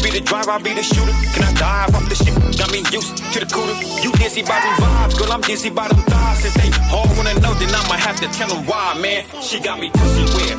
[0.00, 1.12] You be the driver, I'll be the shooter.
[1.36, 2.32] Can I dive off the ship?
[2.56, 3.76] Got me used to the cooler.
[4.00, 6.40] You dizzy by them vibes, girl, I'm dizzy by them thighs.
[6.40, 9.28] Since they all wanna know, then I might have to tell them why, man.
[9.42, 10.56] She got me pussy wet.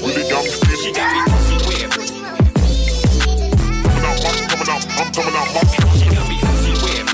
[0.00, 0.80] Really got me feeling.
[0.80, 1.92] She got me pussy wet.
[3.84, 5.60] Coming out, I'm coming out, I'm coming out, my.
[6.00, 7.12] She got me pussy wet.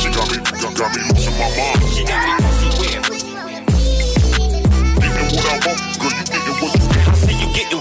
[0.00, 1.76] She got me, got, got me losing my mind.
[1.92, 2.45] She got me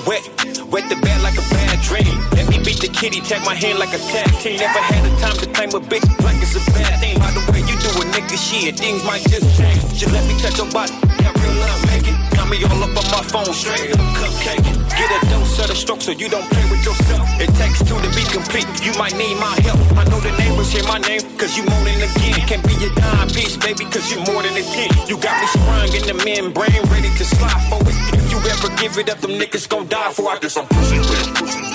[0.05, 0.30] wet.
[0.71, 2.35] Wet the bed like a bad dream.
[2.76, 4.59] The kitty, tag my hand like a tag team.
[4.59, 7.18] Never had a time to claim a bitch like it's a bad thing.
[7.18, 9.81] By the way, you do a nigga shit, things might just change.
[9.95, 10.91] Just let me touch your body.
[11.23, 12.18] Got real love, make it.
[12.35, 14.68] Got me all up on my phone, straight up cupcake.
[14.91, 17.26] Get a dose of the stroke so you don't play with yourself.
[17.40, 18.68] It takes two to be complete.
[18.84, 19.79] You might need my help.
[19.96, 22.43] I know the neighbors hear my name, cause you moaning again.
[22.43, 25.07] Can't be a dime piece, baby, cause you more than a 10.
[25.07, 27.96] You got me sprung in the membrane, ready to slide for it.
[28.20, 31.27] If you ever give it up, them niggas gon' die for I I'm pussy wet,
[31.40, 31.74] pussy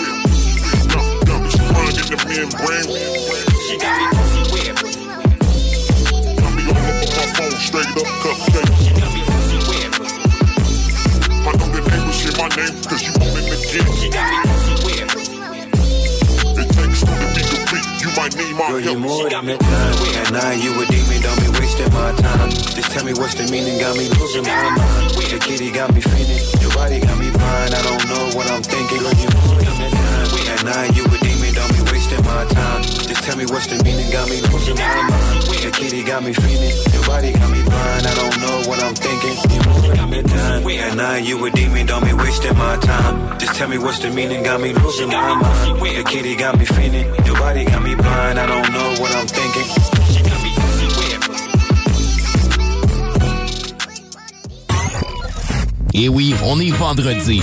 [2.17, 3.47] sprung in the membrane.
[3.67, 4.75] She got me pussy wet.
[6.37, 8.71] Got me all up on my phone, straight up cupcake.
[8.83, 9.91] She got me pussy wet.
[11.41, 13.87] I know the neighbors hear my name, cause you moaning again.
[14.01, 15.07] She got me pussy wet.
[16.59, 17.87] It takes two to be complete.
[18.03, 18.99] You might need my Girl, you help.
[18.99, 19.93] more got me time.
[19.95, 20.27] pussy wet.
[20.27, 22.51] And now you a demon, don't be wasting my time.
[22.51, 25.11] Just tell me what's the meaning, got me losing my mind.
[25.31, 27.71] The kitty got me feeling, your body got me blind.
[27.75, 28.99] I don't know what I'm thinking.
[28.99, 30.29] Girl, you more than a time.
[30.51, 31.30] And now you a demon, don't be
[32.11, 32.83] wasting my time.
[32.83, 35.43] Just tell me what's the meaning, got me losing my mind.
[35.43, 38.07] The kitty got me feeling, your body got me blind.
[38.07, 39.37] I don't know what I'm thinking.
[39.51, 40.67] You more than a time.
[40.69, 43.39] And now you a demon, don't be wasting my time.
[43.39, 45.81] Just tell me what's the meaning, got me losing my mind.
[45.81, 48.39] The kitty got me feeling, your body got me blind.
[48.39, 49.69] I don't know what I'm thinking.
[50.25, 50.51] Got me.
[55.93, 57.43] Et oui, on est vendredi.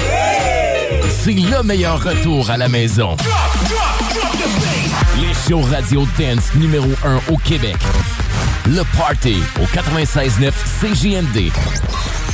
[1.09, 3.18] C'est le meilleur retour à la maison.
[3.20, 3.97] Les
[5.47, 7.78] shows radio dance numéro 1 au Québec.
[8.66, 11.52] Le Party au 96.9 CJMD.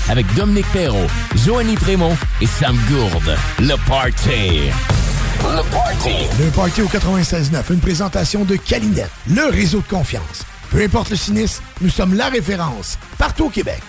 [0.09, 3.37] Avec Dominique Perrault, Joanny Prémont et Sam Gourde.
[3.59, 4.71] Le Party.
[5.43, 6.15] Le Party.
[6.39, 10.43] Le Party au 96.9, une présentation de Calinette, le réseau de confiance.
[10.71, 13.81] Peu importe le sinistre, nous sommes la référence partout au Québec.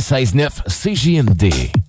[0.00, 1.79] 96.9 CJMD.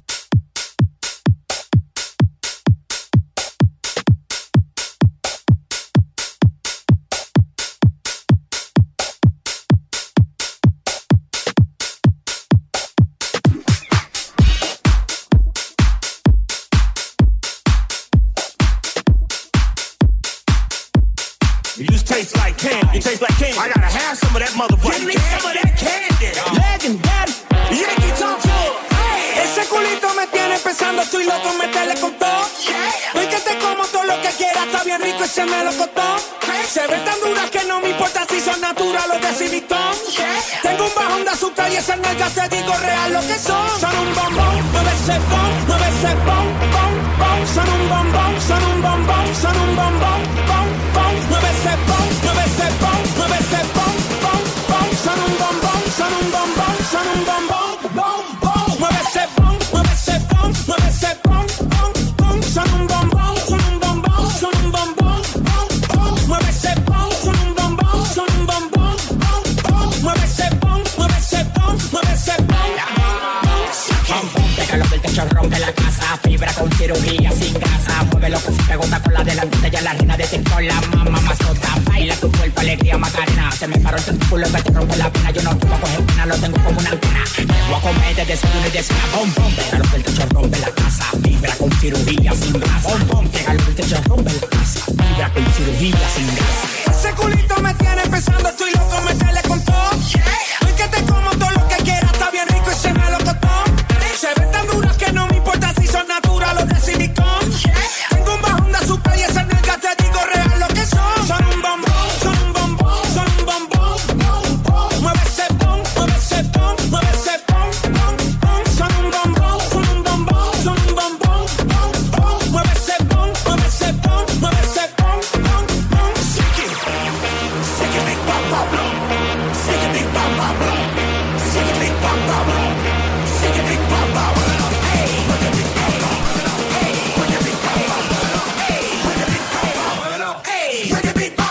[141.22, 141.50] beat.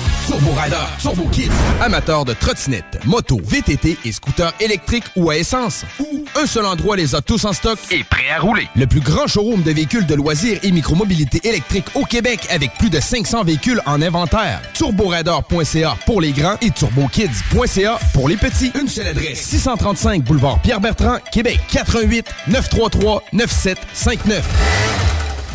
[0.31, 1.51] Turbo Rider, Turbo Kids.
[1.81, 5.83] Amateurs de trottinettes, motos, VTT et scooters électriques ou à essence.
[5.99, 8.65] Ou un seul endroit les a tous en stock et prêt à rouler.
[8.77, 12.89] Le plus grand showroom de véhicules de loisirs et micromobilité électrique au Québec avec plus
[12.89, 14.61] de 500 véhicules en inventaire.
[14.73, 18.71] TurboRider.ca pour les grands et TurboKids.ca pour les petits.
[18.79, 19.41] Une seule adresse.
[19.41, 21.59] 635 boulevard Pierre-Bertrand, Québec.
[21.73, 24.70] 88 933 9759.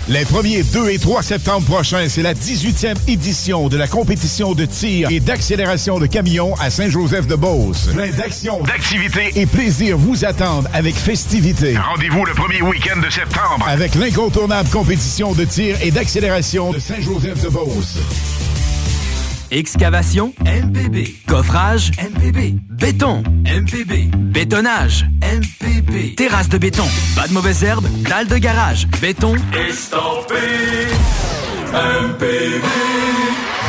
[0.09, 4.65] Les 1er, 2 et 3 septembre prochains, c'est la 18e édition de la compétition de
[4.65, 7.89] tir et d'accélération de camions à Saint-Joseph-de-Beauce.
[7.93, 11.77] Plein d'actions, d'activités et plaisir vous attendent avec festivité.
[11.77, 13.67] Rendez-vous le premier week-end de septembre.
[13.67, 18.46] Avec l'incontournable compétition de tir et d'accélération de Saint-Joseph-de-Beauce.
[19.51, 21.15] Excavation MPB.
[21.27, 22.59] Coffrage MPB.
[22.71, 24.11] Béton MPB.
[24.17, 26.15] Bétonnage MPB.
[26.17, 26.87] Terrasse de béton.
[27.15, 27.87] Pas de mauvaises herbes.
[28.09, 28.87] Dalle de garage.
[29.01, 29.35] Béton.
[29.69, 30.35] Estampé
[31.73, 32.63] MPB.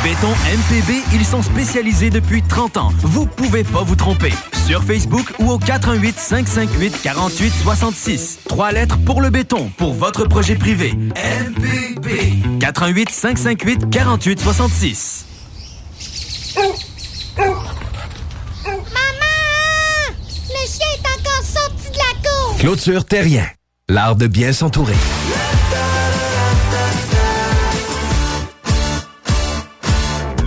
[0.04, 2.92] Béton MPB, ils sont spécialisés depuis 30 ans.
[3.02, 4.32] Vous pouvez pas vous tromper.
[4.66, 8.38] Sur Facebook ou au 418 558 48 66.
[8.48, 10.92] Trois lettres pour le béton, pour votre projet privé.
[10.92, 12.58] MPB.
[12.60, 15.27] 418 558 48 66.
[16.58, 17.68] Maman!
[20.48, 22.56] Le chien est encore sorti de la cour!
[22.58, 23.46] Clôture Terrien.
[23.88, 24.96] L'art de bien s'entourer.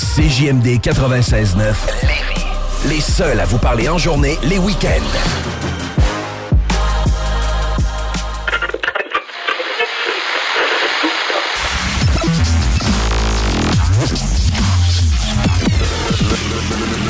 [0.00, 1.74] CJMD 96.9.
[2.88, 4.88] Les seuls à vous parler en journée, les week-ends.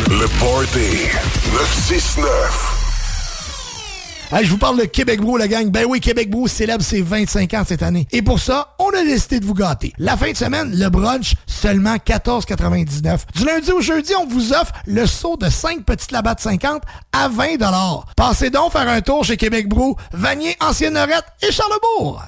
[0.09, 1.09] Le Party
[1.53, 2.80] 969.
[4.33, 5.69] Hey, je vous parle de Québec Brou, la gang.
[5.71, 8.07] Ben oui, Québec Brou célèbre ses 25 ans cette année.
[8.13, 9.93] Et pour ça, on a décidé de vous gâter.
[9.99, 13.23] La fin de semaine, le brunch, seulement 14,99.
[13.35, 16.81] Du lundi au jeudi, on vous offre le saut de 5 petites labats de 50
[17.13, 17.57] à 20
[18.17, 22.23] Passez donc faire un tour chez Québec Brou, Vanier, Ancienne Norette et Charlebourg.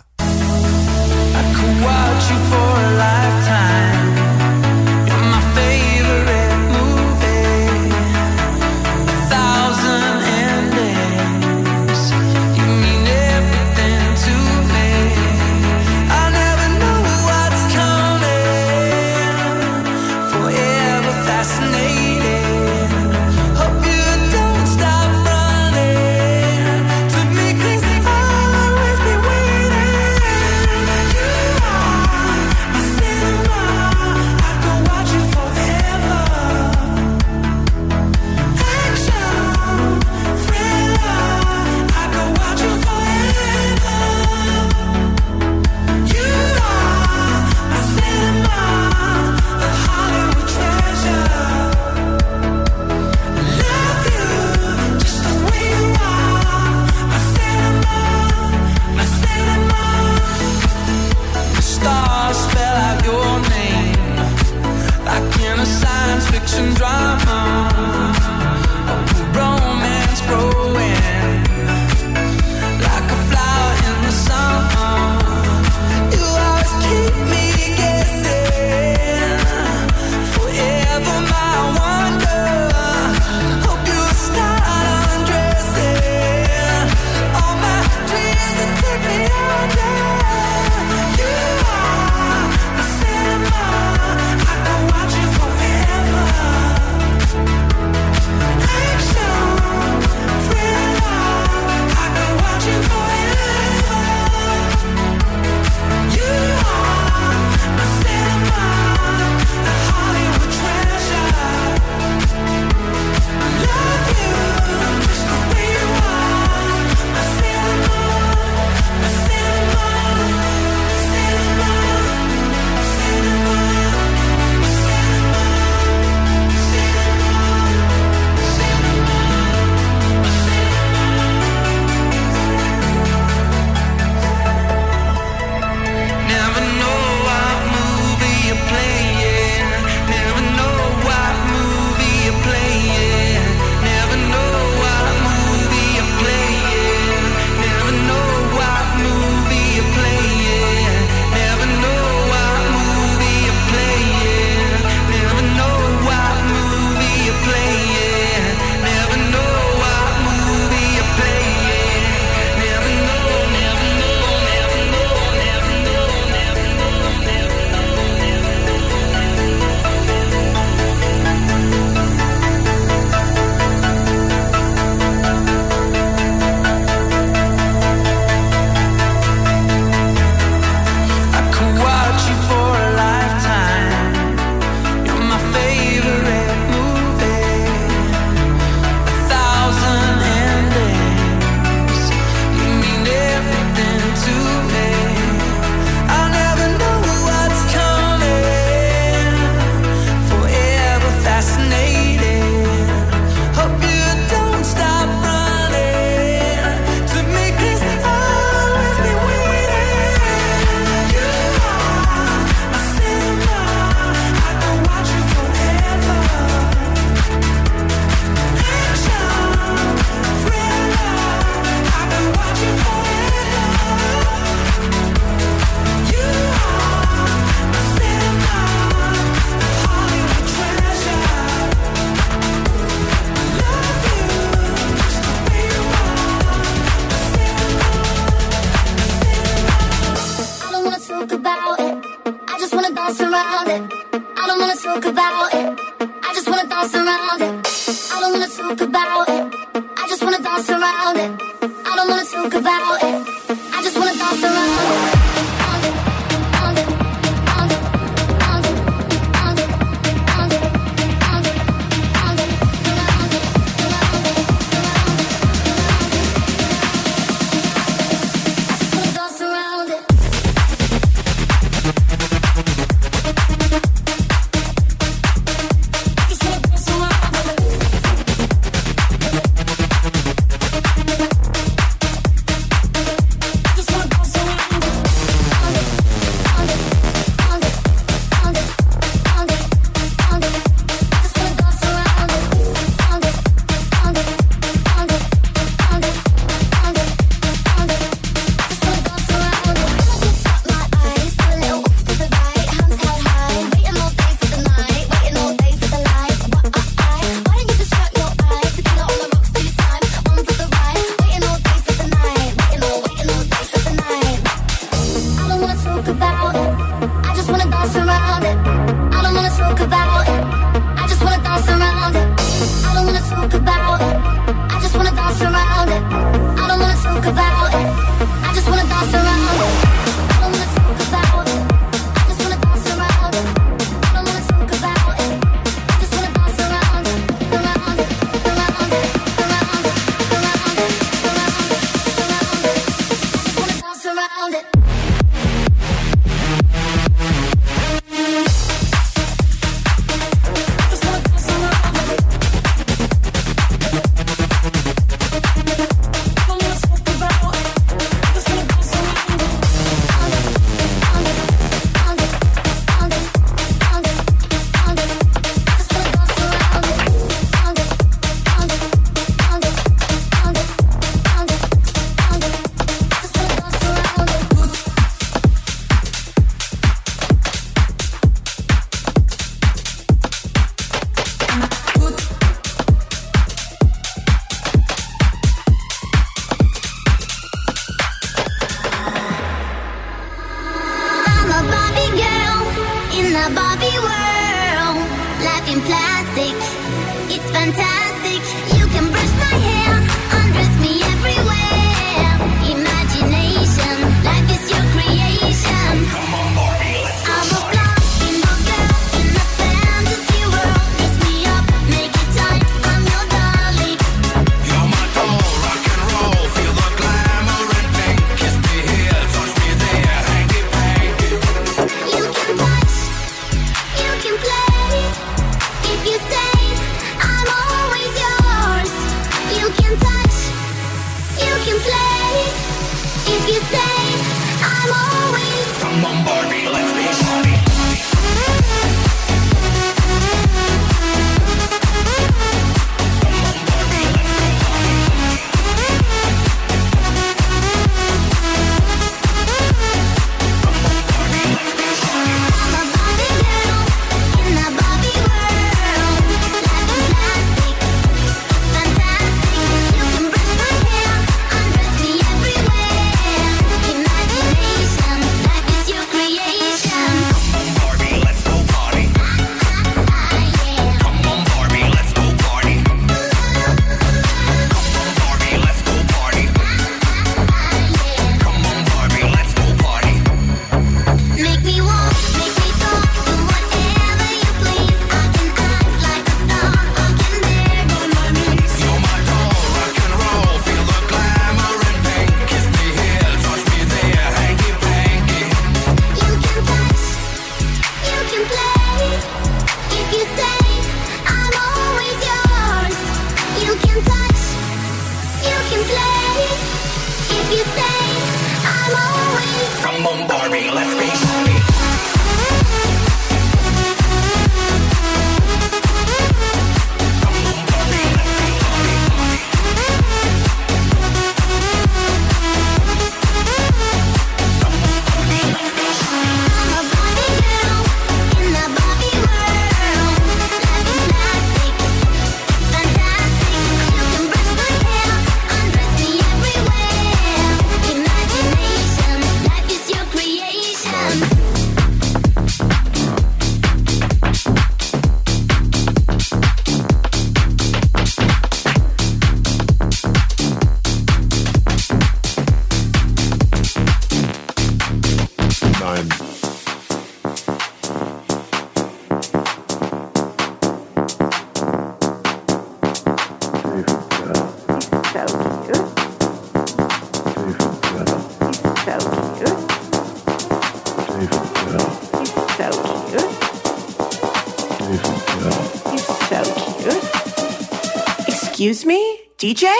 [578.62, 579.74] Excuse me, DJ?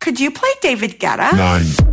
[0.00, 1.36] Could you play David Guetta?
[1.36, 1.85] Nine.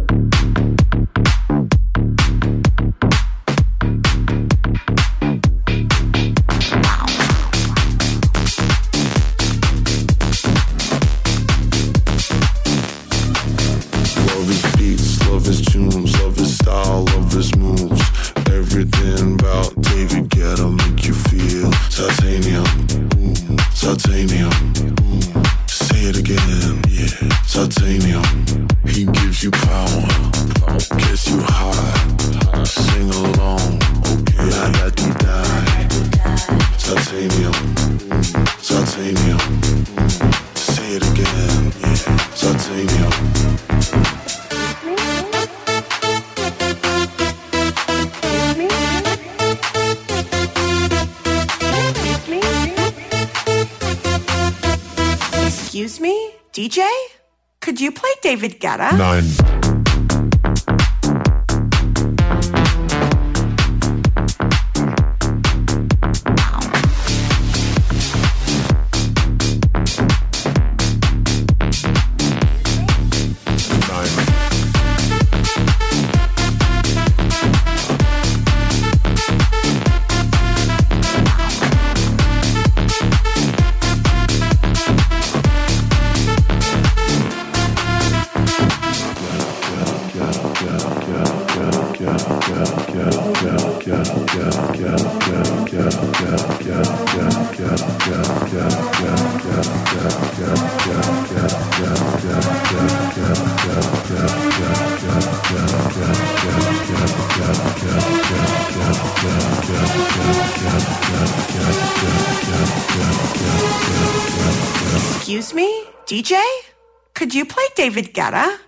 [117.84, 118.62] David Guetta?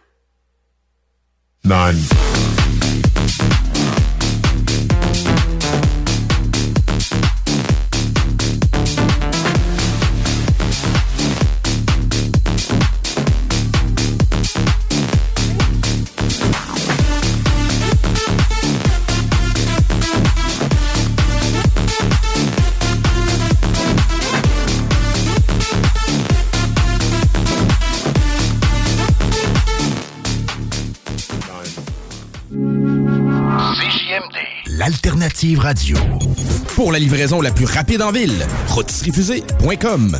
[36.76, 40.20] Pour la livraison la plus rapide en ville, rotisseriefusée.com.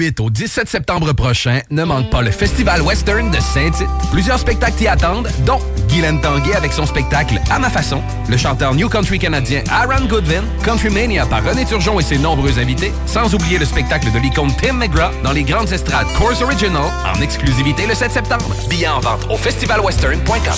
[0.00, 3.86] 8 au 17 septembre prochain, ne manque pas le Festival Western de Saint-Tite.
[4.10, 8.74] Plusieurs spectacles t'y attendent, dont Guylaine Tanguay avec son spectacle À ma façon, le chanteur
[8.74, 13.34] New Country canadien Aaron Goodwin, Country Mania par René Turgeon et ses nombreux invités, sans
[13.34, 17.86] oublier le spectacle de l'icône Tim McGraw dans les grandes estrades Course Original en exclusivité
[17.86, 18.56] le 7 septembre.
[18.70, 20.54] Billets en vente au festivalwestern.com.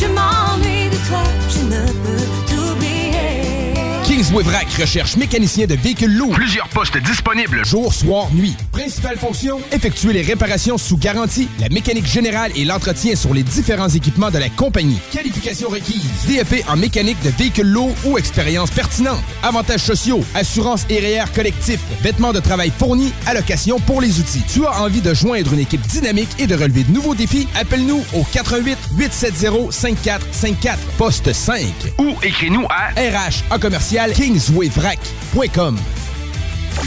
[4.23, 6.35] Recherche mécanicien de véhicules lourds.
[6.35, 7.65] Plusieurs postes disponibles.
[7.65, 8.55] Jour, soir, nuit.
[8.71, 13.89] Principale fonction, effectuer les réparations sous garantie, la mécanique générale et l'entretien sur les différents
[13.89, 15.01] équipements de la compagnie.
[15.11, 16.05] Qualification requise.
[16.29, 19.21] DEP en mécanique de véhicules lourds ou expérience pertinente.
[19.43, 24.45] Avantages sociaux, assurance et REER collectif, vêtements de travail fournis, allocation pour les outils.
[24.53, 27.49] Tu as envie de joindre une équipe dynamique et de relever de nouveaux défis?
[27.57, 31.65] Appelle-nous au 88 870 5454 poste 5
[31.99, 35.77] ou écris-nous à RH en commercial kingswayvrac.com.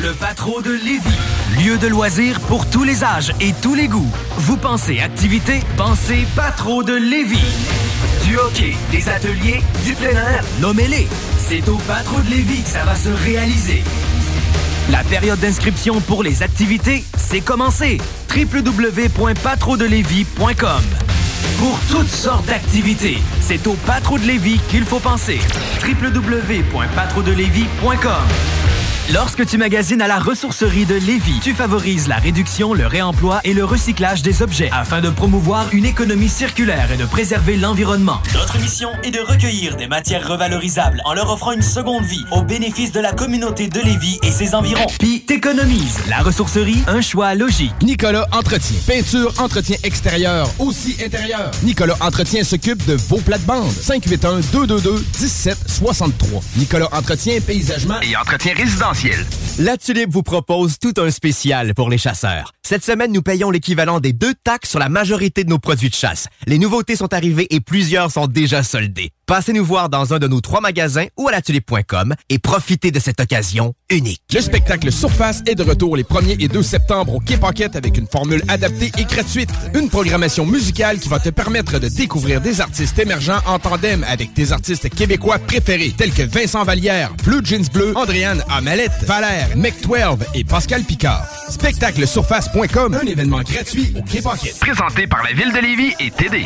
[0.02, 1.64] Le Patro de Lévis.
[1.64, 4.12] Lieu de loisirs pour tous les âges et tous les goûts.
[4.38, 5.62] Vous pensez activité?
[5.78, 7.40] Pensez Patro de Lévis.
[8.26, 11.08] Du hockey, des ateliers, du plein air, nommez-les.
[11.48, 13.84] C'est au Patro de Lévis que ça va se réaliser.
[14.92, 18.00] La période d'inscription pour les activités, c'est commencé.
[18.36, 20.84] www.patrodelévis.com
[21.60, 25.40] Pour toutes sortes d'activités, c'est au Patro de Lévis qu'il faut penser.
[25.84, 28.65] www.patrodelévis.com
[29.14, 33.54] Lorsque tu magasines à la ressourcerie de Lévis, tu favorises la réduction, le réemploi et
[33.54, 38.20] le recyclage des objets afin de promouvoir une économie circulaire et de préserver l'environnement.
[38.34, 42.42] Notre mission est de recueillir des matières revalorisables en leur offrant une seconde vie au
[42.42, 44.88] bénéfice de la communauté de Lévis et ses environs.
[44.98, 46.00] Puis t'économises.
[46.10, 47.76] La ressourcerie, un choix logique.
[47.84, 48.78] Nicolas Entretien.
[48.88, 51.52] Peinture, entretien extérieur, aussi intérieur.
[51.62, 53.72] Nicolas Entretien s'occupe de vos plates-bandes.
[53.72, 56.42] 581-222-1763.
[56.58, 58.95] Nicolas Entretien, paysagement et entretien résidentiel.
[59.60, 62.54] La Tulipe vous propose tout un spécial pour les chasseurs.
[62.66, 65.96] Cette semaine, nous payons l'équivalent des deux taxes sur la majorité de nos produits de
[65.96, 66.28] chasse.
[66.48, 69.12] Les nouveautés sont arrivées et plusieurs sont déjà soldées.
[69.28, 73.00] Passez nous voir dans un de nos trois magasins ou à latulipe.com et profitez de
[73.00, 74.22] cette occasion unique.
[74.32, 77.98] Le spectacle Surface est de retour les 1er et 2 septembre au Quai Pocket avec
[77.98, 79.50] une formule adaptée et gratuite.
[79.74, 84.36] Une programmation musicale qui va te permettre de découvrir des artistes émergents en tandem avec
[84.36, 90.20] tes artistes québécois préférés tels que Vincent Vallière, Blue Jeans Bleu, Andréane Amalette, Valère, Mec12
[90.36, 91.26] et Pascal Picard.
[91.50, 94.60] Spectaclesurface.com, un événement gratuit au Quai Pocket.
[94.60, 96.46] Présenté par la Ville de Lévis et TD.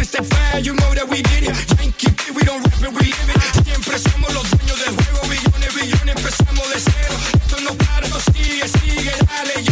[0.00, 1.56] it's the fire, you know that we did it.
[1.78, 3.64] Yankee, we don't rap it, we live it.
[3.64, 7.14] Siempre somos los dueños del juego, billones, billones, empezamos de cero.
[7.34, 9.69] Esto no para, no sigue, sigue, dale,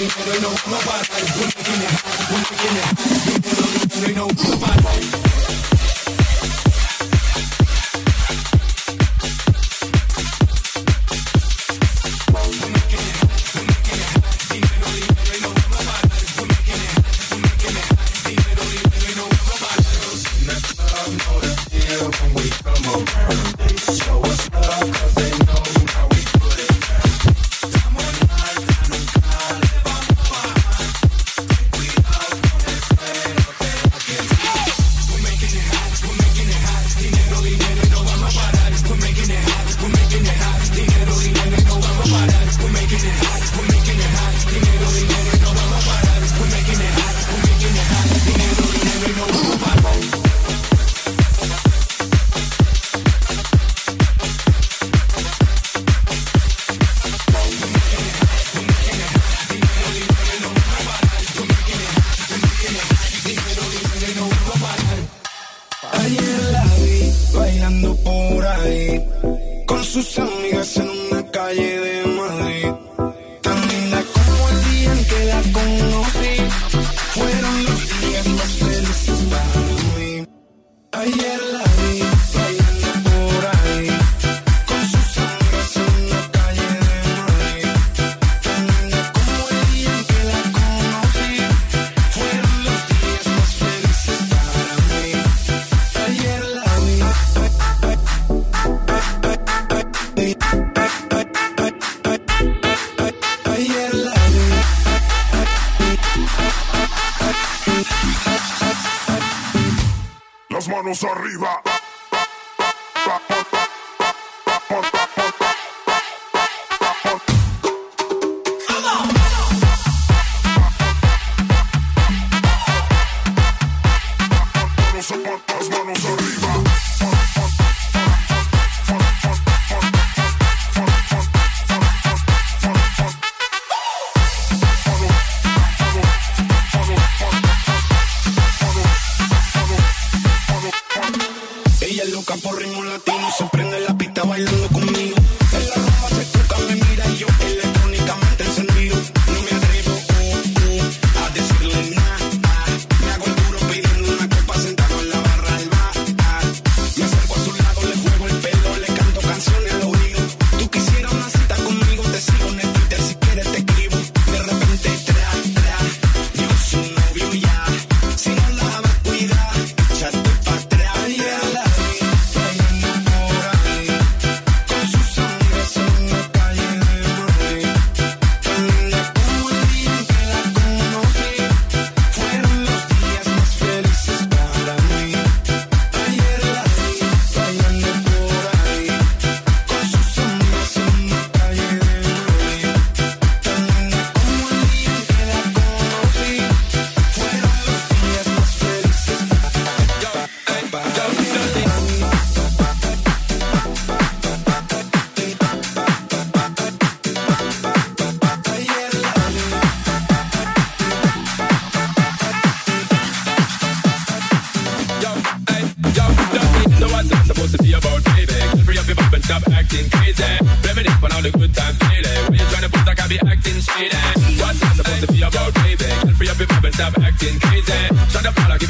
[0.00, 1.08] they know, they know, nobody.
[1.36, 1.92] We're making it,
[2.30, 2.96] we're making it.
[4.00, 5.29] They know, nobody.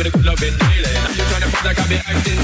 [0.01, 0.97] it a good loving feeling.
[1.17, 2.40] You trying to fuck like I be acting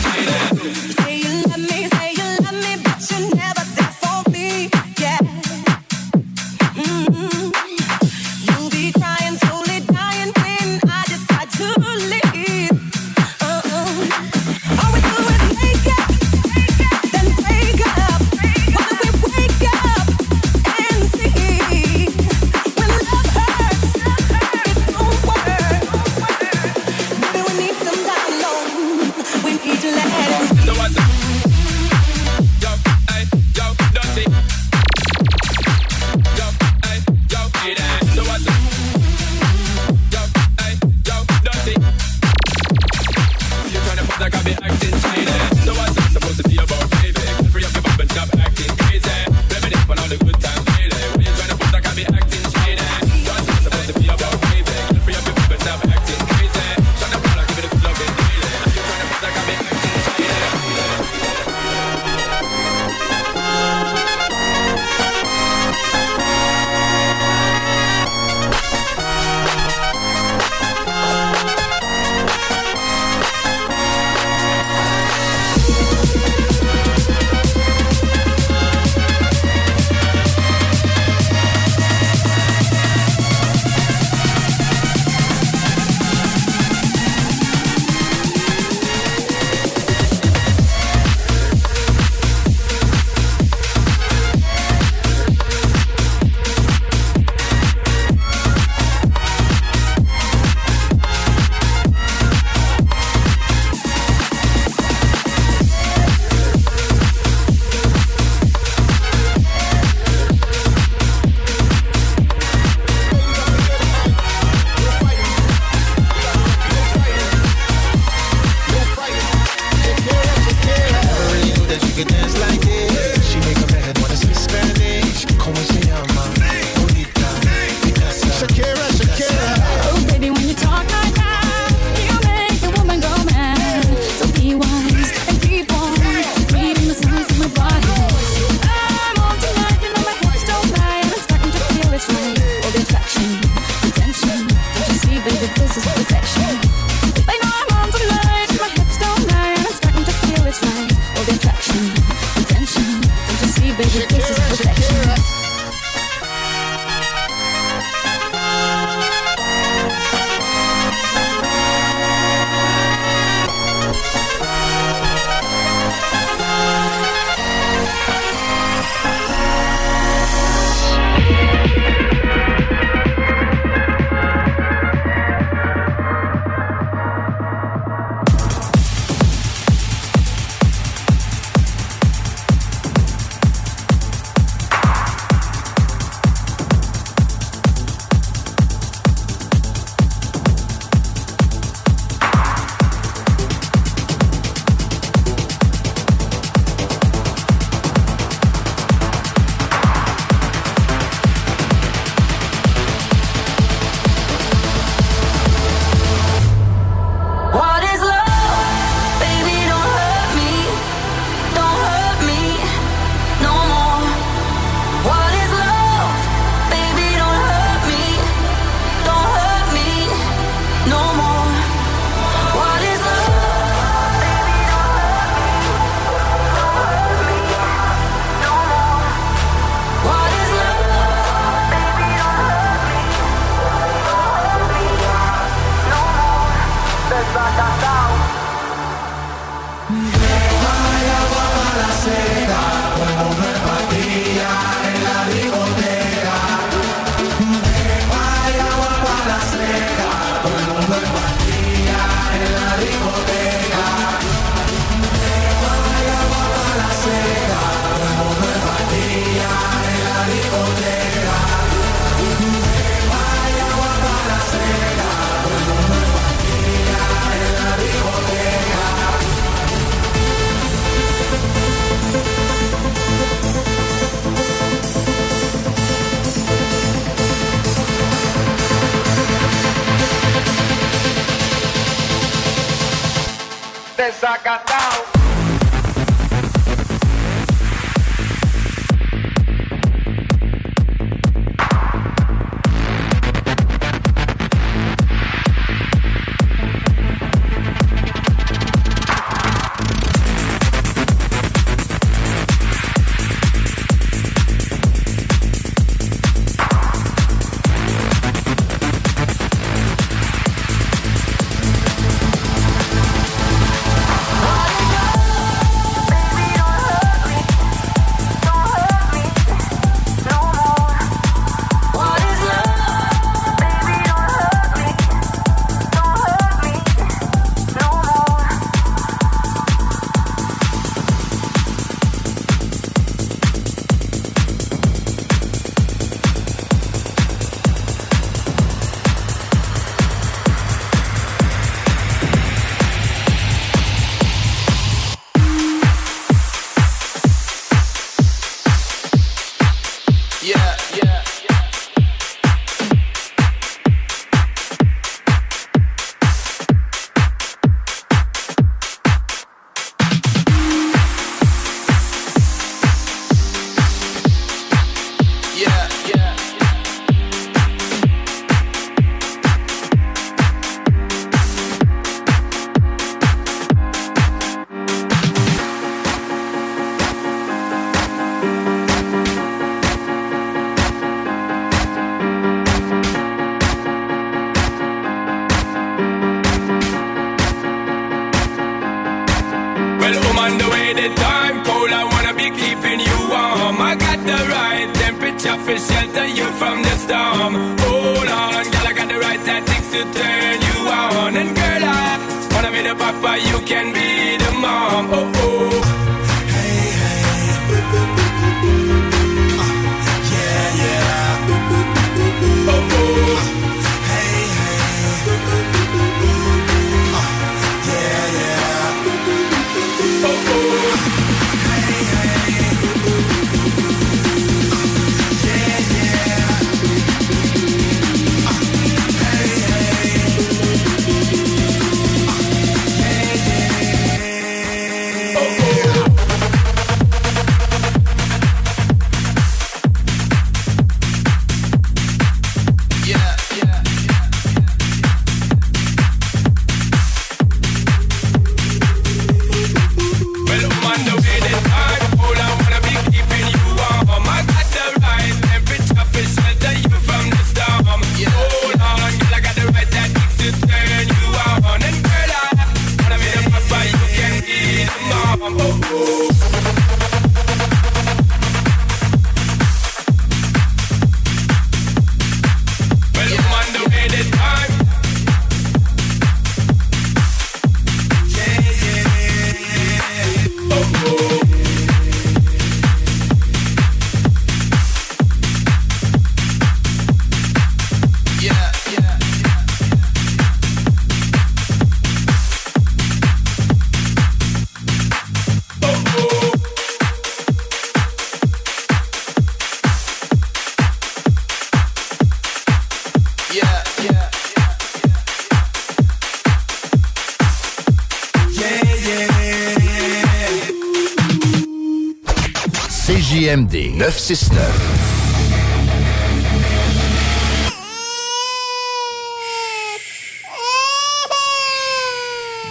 [514.16, 514.56] 969.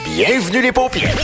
[0.05, 1.15] Bienvenue les paupières.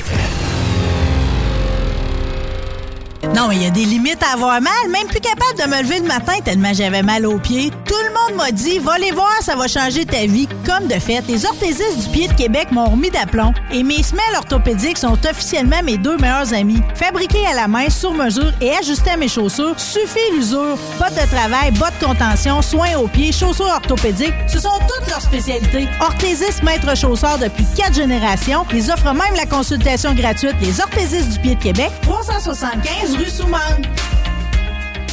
[3.34, 4.72] Non, il y a des limites à avoir mal.
[4.92, 5.31] Même plus capable
[5.62, 7.72] de me lever le matin tellement j'avais mal aux pieds.
[7.86, 10.48] Tout le monde m'a dit, va les voir, ça va changer ta vie.
[10.66, 13.54] Comme de fait, les orthésistes du pied de Québec m'ont remis d'aplomb.
[13.72, 16.82] Et mes semelles orthopédiques sont officiellement mes deux meilleurs amis.
[16.96, 20.78] Fabriqués à la main, sur mesure et ajustés à mes chaussures, suffit l'usure.
[20.98, 25.22] Bottes de travail, bottes de contention, soins aux pieds, chaussures orthopédiques, ce sont toutes leurs
[25.22, 25.88] spécialités.
[26.00, 28.66] Orthésistes maître chausseur depuis quatre générations.
[28.74, 33.82] Ils offrent même la consultation gratuite Les orthésistes du pied de Québec, 375 rue Soumane.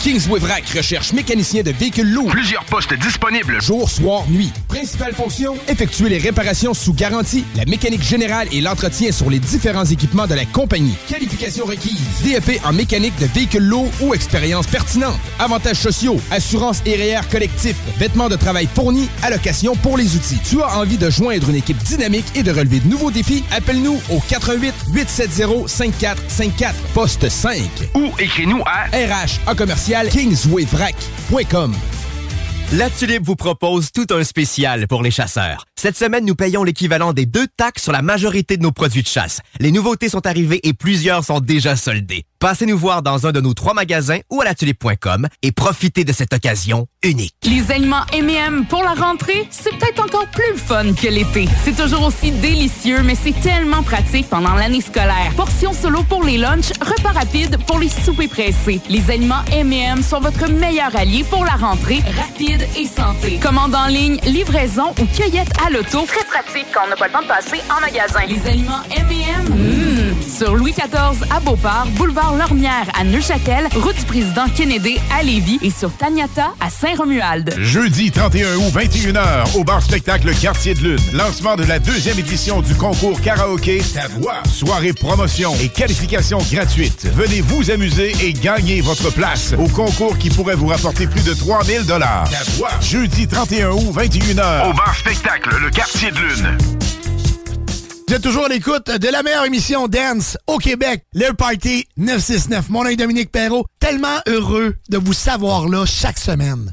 [0.03, 2.31] Kingsway Vrac recherche mécanicien de véhicules lourds.
[2.31, 3.61] Plusieurs postes disponibles.
[3.61, 4.53] Jour, soir, nuit.
[4.69, 9.85] Principale fonction, effectuer les réparations sous garantie, la mécanique générale et l'entretien sur les différents
[9.85, 10.95] équipements de la compagnie.
[11.09, 11.99] Qualification requise.
[12.23, 15.19] DEP en mécanique de véhicules lourds ou expérience pertinente.
[15.41, 20.39] Avantages sociaux, assurance et REER collectif, vêtements de travail fournis, allocation pour les outils.
[20.49, 23.43] Tu as envie de joindre une équipe dynamique et de relever de nouveaux défis?
[23.51, 27.59] Appelle-nous au 88 870 5454 poste 5
[27.95, 31.98] Ou écris-nous à RH en commercial kingswayvrac.com.
[32.71, 35.65] La Tulipe vous propose tout un spécial pour les chasseurs.
[35.75, 39.09] Cette semaine, nous payons l'équivalent des deux taxes sur la majorité de nos produits de
[39.09, 39.41] chasse.
[39.59, 42.25] Les nouveautés sont arrivées et plusieurs sont déjà soldées.
[42.41, 46.13] Passez nous voir dans un de nos trois magasins ou à latulipe.com et profitez de
[46.13, 47.35] cette occasion unique.
[47.43, 51.49] Les aliments M&M pour la rentrée, c'est peut-être encore plus fun que l'été.
[51.65, 55.33] C'est toujours aussi délicieux, mais c'est tellement pratique pendant l'année scolaire.
[55.37, 58.81] Portions solo pour les lunchs, repas rapides pour les soupers pressés.
[58.89, 63.39] Les aliments M&M sont votre meilleur allié pour la rentrée rapide et santé.
[63.43, 66.07] Commande en ligne, livraison ou cueillette à l'auto.
[66.07, 68.21] Très pratique quand on n'a pas le temps de passer en magasin.
[68.29, 69.98] Les aliments M&M, mmh.
[70.39, 75.59] Sur Louis XIV à Beauport, boulevard Lormière à Neuchâtel, route du président Kennedy à Lévis
[75.63, 77.57] et sur Taniata à Saint-Romuald.
[77.59, 80.99] Jeudi 31 août, 21h, au bar spectacle Quartier de Lune.
[81.13, 84.43] Lancement de la deuxième édition du concours karaoké Ta voix.
[84.49, 87.09] Soirée promotion et qualification gratuite.
[87.15, 91.35] Venez vous amuser et gagner votre place au concours qui pourrait vous rapporter plus de
[91.35, 92.31] 3000 dollars.
[92.31, 92.71] Ta voix.
[92.81, 94.71] Jeudi 31 août, 21h.
[94.71, 96.59] Au bar spectacle, le quartier de lune.
[98.09, 102.71] Vous êtes toujours à l'écoute de la meilleure émission Dance au Québec, le Party 969.
[102.71, 103.67] Mon nom est Dominique Perrault.
[103.81, 106.73] Tellement heureux de vous savoir là chaque semaine.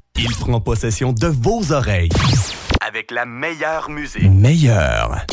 [0.23, 2.09] Il prend possession de vos oreilles
[2.79, 4.29] avec la meilleure musique.
[4.29, 5.25] Meilleure.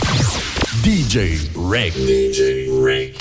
[0.83, 1.93] DJ Rick.
[1.95, 3.21] DJ Rick.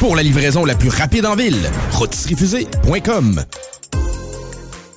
[0.00, 3.44] Pour la livraison la plus rapide en ville, rotisseriefusée.com.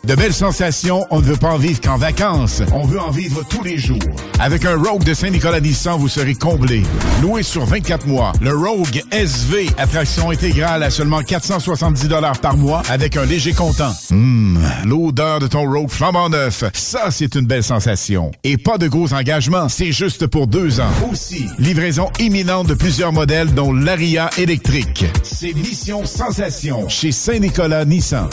[0.06, 2.62] De belles sensations, on ne veut pas en vivre qu'en vacances.
[2.74, 3.98] On veut en vivre tous les jours.
[4.38, 6.84] Avec un Rogue de Saint-Nicolas Nissan, vous serez comblé.
[7.22, 12.10] Loué sur 24 mois, le Rogue SV, attraction intégrale à seulement 470
[12.42, 13.94] par mois avec un léger comptant.
[14.12, 18.32] Hum, l'odeur de ton Rogue flambant neuf, ça c'est une belle sensation.
[18.44, 20.92] Et pas de gros engagements, c'est juste pour deux ans.
[21.10, 25.06] Aussi, livraison imminente de plusieurs modèles dont l'Aria électrique.
[25.24, 28.28] C'est Mission Sensation chez Saint-Nicolas Nissan.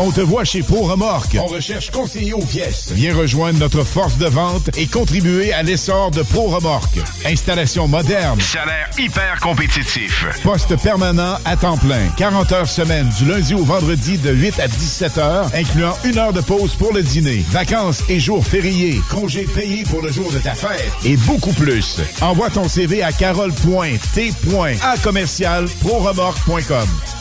[0.00, 1.36] On te voit chez Pro Remorque.
[1.40, 2.92] On recherche conseiller aux pièces.
[2.92, 7.00] Viens rejoindre notre force de vente et contribuer à l'essor de Pro Remorque.
[7.26, 8.40] Installation moderne.
[8.40, 10.24] Salaire hyper compétitif.
[10.44, 12.06] Poste permanent à temps plein.
[12.16, 16.32] 40 heures semaine du lundi au vendredi de 8 à 17 heures, incluant une heure
[16.32, 17.44] de pause pour le dîner.
[17.50, 19.00] Vacances et jours fériés.
[19.10, 20.92] Congés payés pour le jour de ta fête.
[21.04, 22.00] Et beaucoup plus.
[22.20, 27.17] Envoie ton CV à carole.t.a commercial proremorque.com.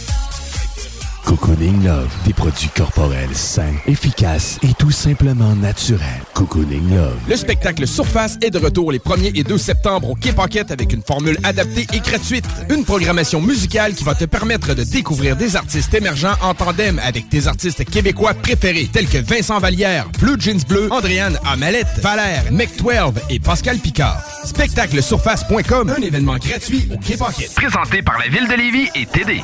[1.39, 6.01] Cocooning Love, des produits corporels sains, efficaces et tout simplement naturels.
[6.34, 7.18] Cocooning Love.
[7.30, 10.93] Le spectacle Surface est de retour les 1er et 2 septembre au Quai Pocket avec
[10.93, 12.45] une formule adaptée et gratuite.
[12.69, 17.30] Une programmation musicale qui va te permettre de découvrir des artistes émergents en tandem avec
[17.30, 23.14] tes artistes québécois préférés tels que Vincent Vallière, Blue Jeans Bleu, Andréane Amalette, Valère, Mec12
[23.30, 24.23] et Pascal Picard.
[24.43, 27.53] Spectaclesurface.com, un événement gratuit au Quai Pocket.
[27.53, 29.43] Présenté par la Ville de Lévis et TD.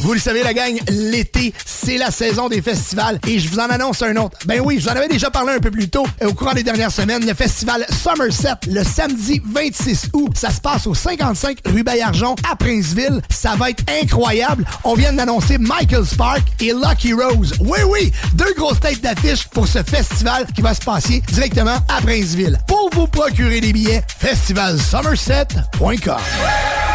[0.00, 3.68] Vous le savez, la gang, l'été, c'est la saison des festivals et je vous en
[3.68, 4.38] annonce un autre.
[4.46, 6.52] Ben oui, je vous en avais déjà parlé un peu plus tôt euh, au courant
[6.52, 7.26] des dernières semaines.
[7.26, 12.56] Le festival Somerset, le samedi 26 août, ça se passe au 55 rue Bayarjon à
[12.56, 13.20] Princeville.
[13.30, 14.64] Ça va être incroyable.
[14.84, 17.54] On vient d'annoncer Michael Spark et Lucky Rose.
[17.60, 22.00] Oui, oui, deux grosses têtes d'affiche pour ce festival qui va se passer directement à
[22.02, 22.58] Princeville.
[22.66, 26.87] Pour vous procurer des billets, festivalsomerset.com.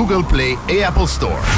[0.00, 1.49] Google Play et Apple Store.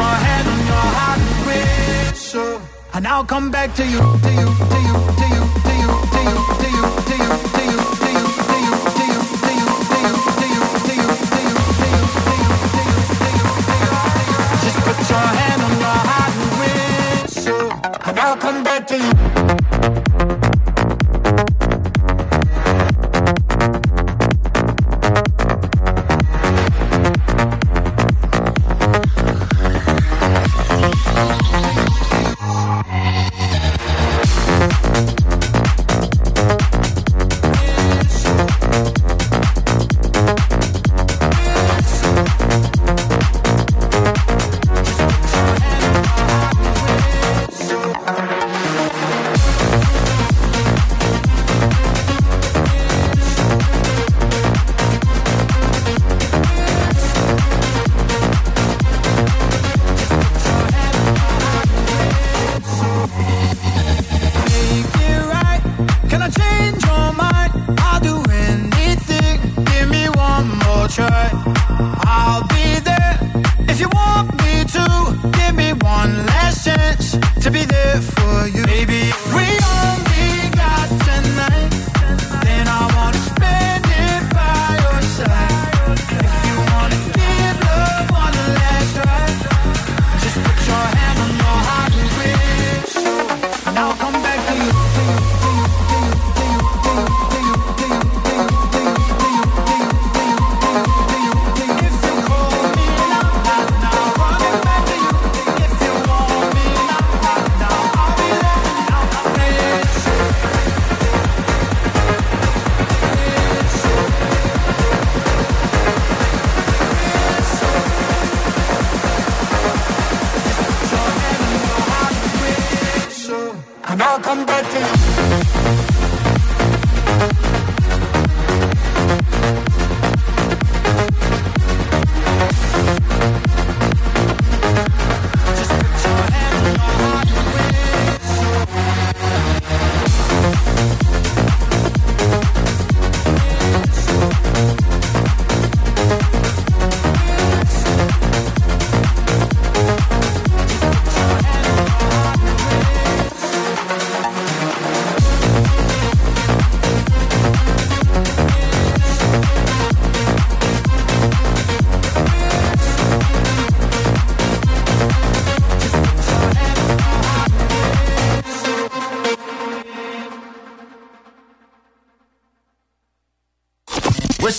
[0.00, 2.14] your head on your heart will.
[2.14, 2.42] So
[2.92, 5.19] I now come back to you, to you, to you.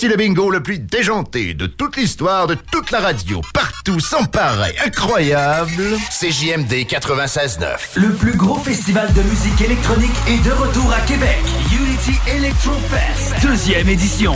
[0.08, 3.40] Le bingo le plus déjanté de toute l'histoire de toute la radio.
[3.54, 5.96] Partout, sans pareil, incroyable.
[6.10, 7.76] CJMD 96.9.
[7.94, 11.38] Le plus gros festival de musique électronique est de retour à Québec.
[11.70, 14.34] Unity Electro Fest, deuxième édition.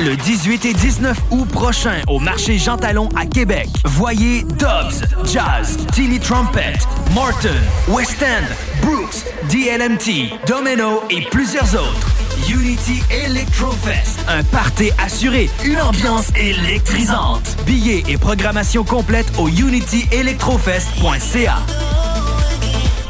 [0.00, 3.68] Le 18 et 19 août prochain au marché Jean Talon à Québec.
[3.84, 6.74] Voyez Dobbs, Jazz, Tilly Trumpet,
[7.14, 7.54] Martin,
[7.86, 12.13] West End, Brooks, DLMT, Domino et plusieurs autres.
[12.48, 17.56] Unity Electrofest, un party assuré, une ambiance électrisante.
[17.66, 21.56] Billets et programmation complète au unityelectrofest.ca.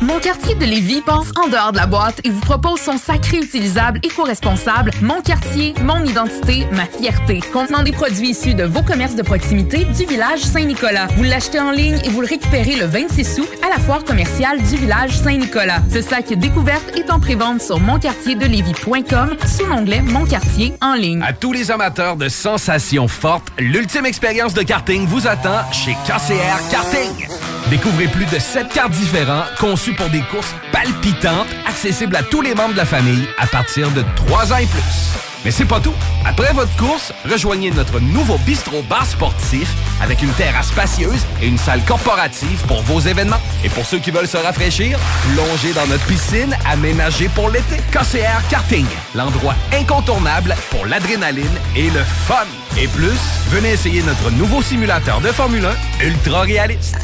[0.05, 3.25] Mon quartier de Lévis pense en dehors de la boîte et vous propose son sac
[3.25, 7.41] réutilisable éco-responsable Mon quartier, mon identité, ma fierté.
[7.55, 11.07] Contenant des produits issus de vos commerces de proximité du village Saint-Nicolas.
[11.17, 14.59] Vous l'achetez en ligne et vous le récupérez le 26 août à la foire commerciale
[14.59, 15.81] du village Saint-Nicolas.
[15.91, 21.23] Ce sac découverte est en prévente sur monquartierdelévis.com sous l'onglet Mon quartier en ligne.
[21.23, 26.69] À tous les amateurs de sensations fortes, l'ultime expérience de karting vous attend chez KCR
[26.71, 27.34] Karting.
[27.71, 32.55] Découvrez plus de 7 cartes différents conçus pour des courses palpitantes, accessibles à tous les
[32.55, 35.15] membres de la famille à partir de 3 ans et plus.
[35.45, 35.95] Mais c'est pas tout.
[36.25, 39.69] Après votre course, rejoignez notre nouveau bistrot bar sportif
[40.03, 43.41] avec une terrasse spacieuse et une salle corporative pour vos événements.
[43.63, 44.99] Et pour ceux qui veulent se rafraîchir,
[45.35, 47.77] plongez dans notre piscine aménagée pour l'été.
[47.93, 52.47] KCR Karting, l'endroit incontournable pour l'adrénaline et le fun.
[52.79, 53.19] Et plus,
[53.51, 55.67] venez essayer notre nouveau simulateur de Formule
[56.01, 57.04] 1 ultra réaliste.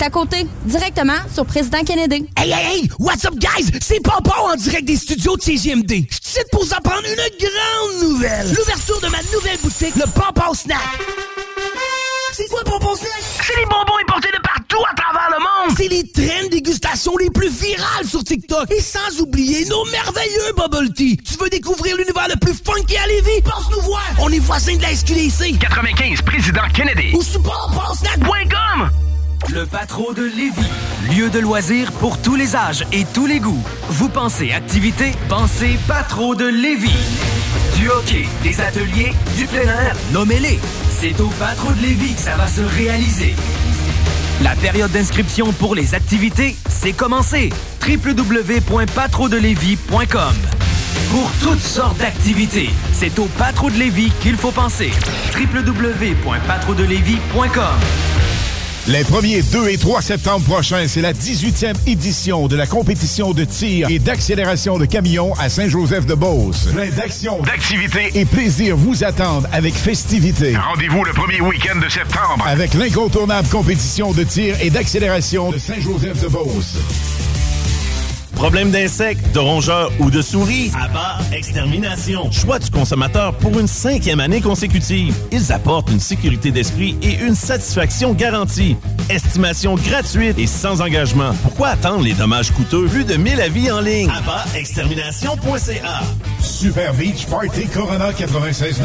[0.00, 2.26] C'est à côté, directement sur Président Kennedy.
[2.34, 2.90] Hey, hey, hey!
[2.98, 3.70] What's up, guys?
[3.82, 5.90] C'est Papa en direct des studios de CGMD.
[5.90, 8.48] Je suis pour vous apprendre une grande nouvelle.
[8.48, 10.78] L'ouverture de ma nouvelle boutique, le Papa Snack.
[12.32, 13.22] C'est quoi Papa Snack?
[13.46, 15.76] C'est les bonbons importés de partout à travers le monde.
[15.76, 18.70] C'est les traînes dégustation les plus virales sur TikTok.
[18.70, 21.18] Et sans oublier nos merveilleux bubble tea.
[21.18, 23.42] Tu veux découvrir l'univers le plus funky à Lévis?
[23.44, 24.08] Passe nous voir.
[24.18, 25.58] On est voisins de la SQDC.
[25.58, 27.14] 95 Président Kennedy.
[27.14, 28.88] Ou sur papaSnack.com.
[29.52, 30.70] Le Patro de Lévis,
[31.16, 33.64] lieu de loisirs pour tous les âges et tous les goûts.
[33.88, 36.94] Vous pensez activité, pensez Patro de Lévis.
[37.76, 40.60] Du hockey, des ateliers, du plein air, nommez-les.
[41.00, 43.34] C'est au Patro de Lévis que ça va se réaliser.
[44.42, 47.50] La période d'inscription pour les activités, c'est commencé.
[47.84, 50.34] www.patrodelévis.com
[51.10, 54.92] Pour toutes sortes d'activités, c'est au Patro de Lévis qu'il faut penser.
[55.34, 58.09] www.patrodelévis.com
[58.90, 63.44] Les 1er, 2 et 3 septembre prochains, c'est la 18e édition de la compétition de
[63.44, 66.70] tir et d'accélération de camions à Saint-Joseph-de-Beauce.
[66.74, 70.56] Plein d'actions, d'activités et plaisir vous attendent avec festivité.
[70.56, 72.44] Rendez-vous le premier week-end de septembre.
[72.44, 76.78] Avec l'incontournable compétition de tir et d'accélération de Saint-Joseph-de-Beauce.
[78.40, 80.72] Problème d'insectes, de rongeurs ou de souris?
[80.74, 82.30] Abba Extermination.
[82.32, 85.14] Choix du consommateur pour une cinquième année consécutive.
[85.30, 88.78] Ils apportent une sécurité d'esprit et une satisfaction garantie.
[89.10, 91.32] Estimation gratuite et sans engagement.
[91.42, 92.86] Pourquoi attendre les dommages coûteux?
[92.86, 94.08] Plus de 1000 avis en ligne.
[94.08, 96.00] AbbaExtermination.ca
[96.40, 98.80] Super Beach Party Corona 96.9.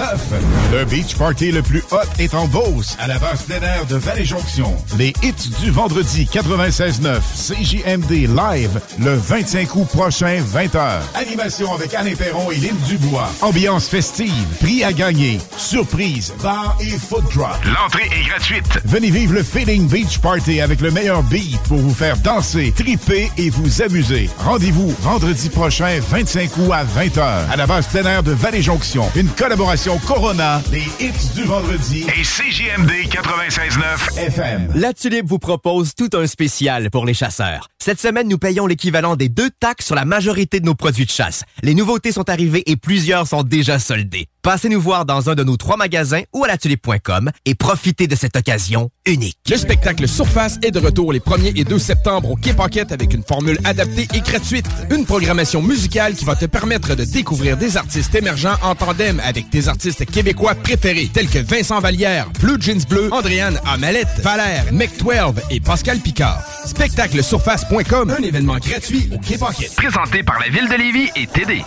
[0.74, 3.96] Le beach party le plus hot est en Beauce, à la base plein air de
[3.96, 4.76] Vallée-Jonction.
[4.98, 11.00] Les hits du vendredi 96.9, CJMD Live, le 25 août prochain, 20h.
[11.16, 13.30] Animation avec Alain Perron et Lynn Dubois.
[13.42, 17.58] Ambiance festive, prix à gagner, surprise, bar et food drop.
[17.66, 18.80] L'entrée est gratuite.
[18.86, 23.32] Venez vivre le Feeling Beach Party avec le meilleur beat pour vous faire danser, triper
[23.38, 24.30] et vous amuser.
[24.40, 29.10] Rendez-vous vendredi prochain, 25 août à 20h, à la base plein air de Vallée-Jonction.
[29.16, 34.72] Une collaboration Corona, les hits du vendredi Et CJMD 96.9 FM.
[34.76, 37.70] La Tulipe vous propose tout un spécial pour les chasseurs.
[37.86, 41.12] Cette semaine, nous payons l'équivalent des deux taxes sur la majorité de nos produits de
[41.12, 41.44] chasse.
[41.62, 44.26] Les nouveautés sont arrivées et plusieurs sont déjà soldées.
[44.42, 48.16] Passez nous voir dans un de nos trois magasins ou à latulipe.com et profitez de
[48.16, 49.38] cette occasion unique.
[49.50, 53.14] Le spectacle Surface est de retour les 1er et 2 septembre au Quai Paquette avec
[53.14, 54.68] une formule adaptée et gratuite.
[54.90, 59.50] Une programmation musicale qui va te permettre de découvrir des artistes émergents en tandem avec
[59.52, 65.36] tes artistes québécois préférés tels que Vincent Vallière, Blue Jeans Bleu, Andréane Amalette, Valère, Mec12
[65.52, 66.44] et Pascal Picard.
[67.78, 69.76] Un événement gratuit au Paquette.
[69.76, 71.62] Présenté par la Ville de Lévis et TD.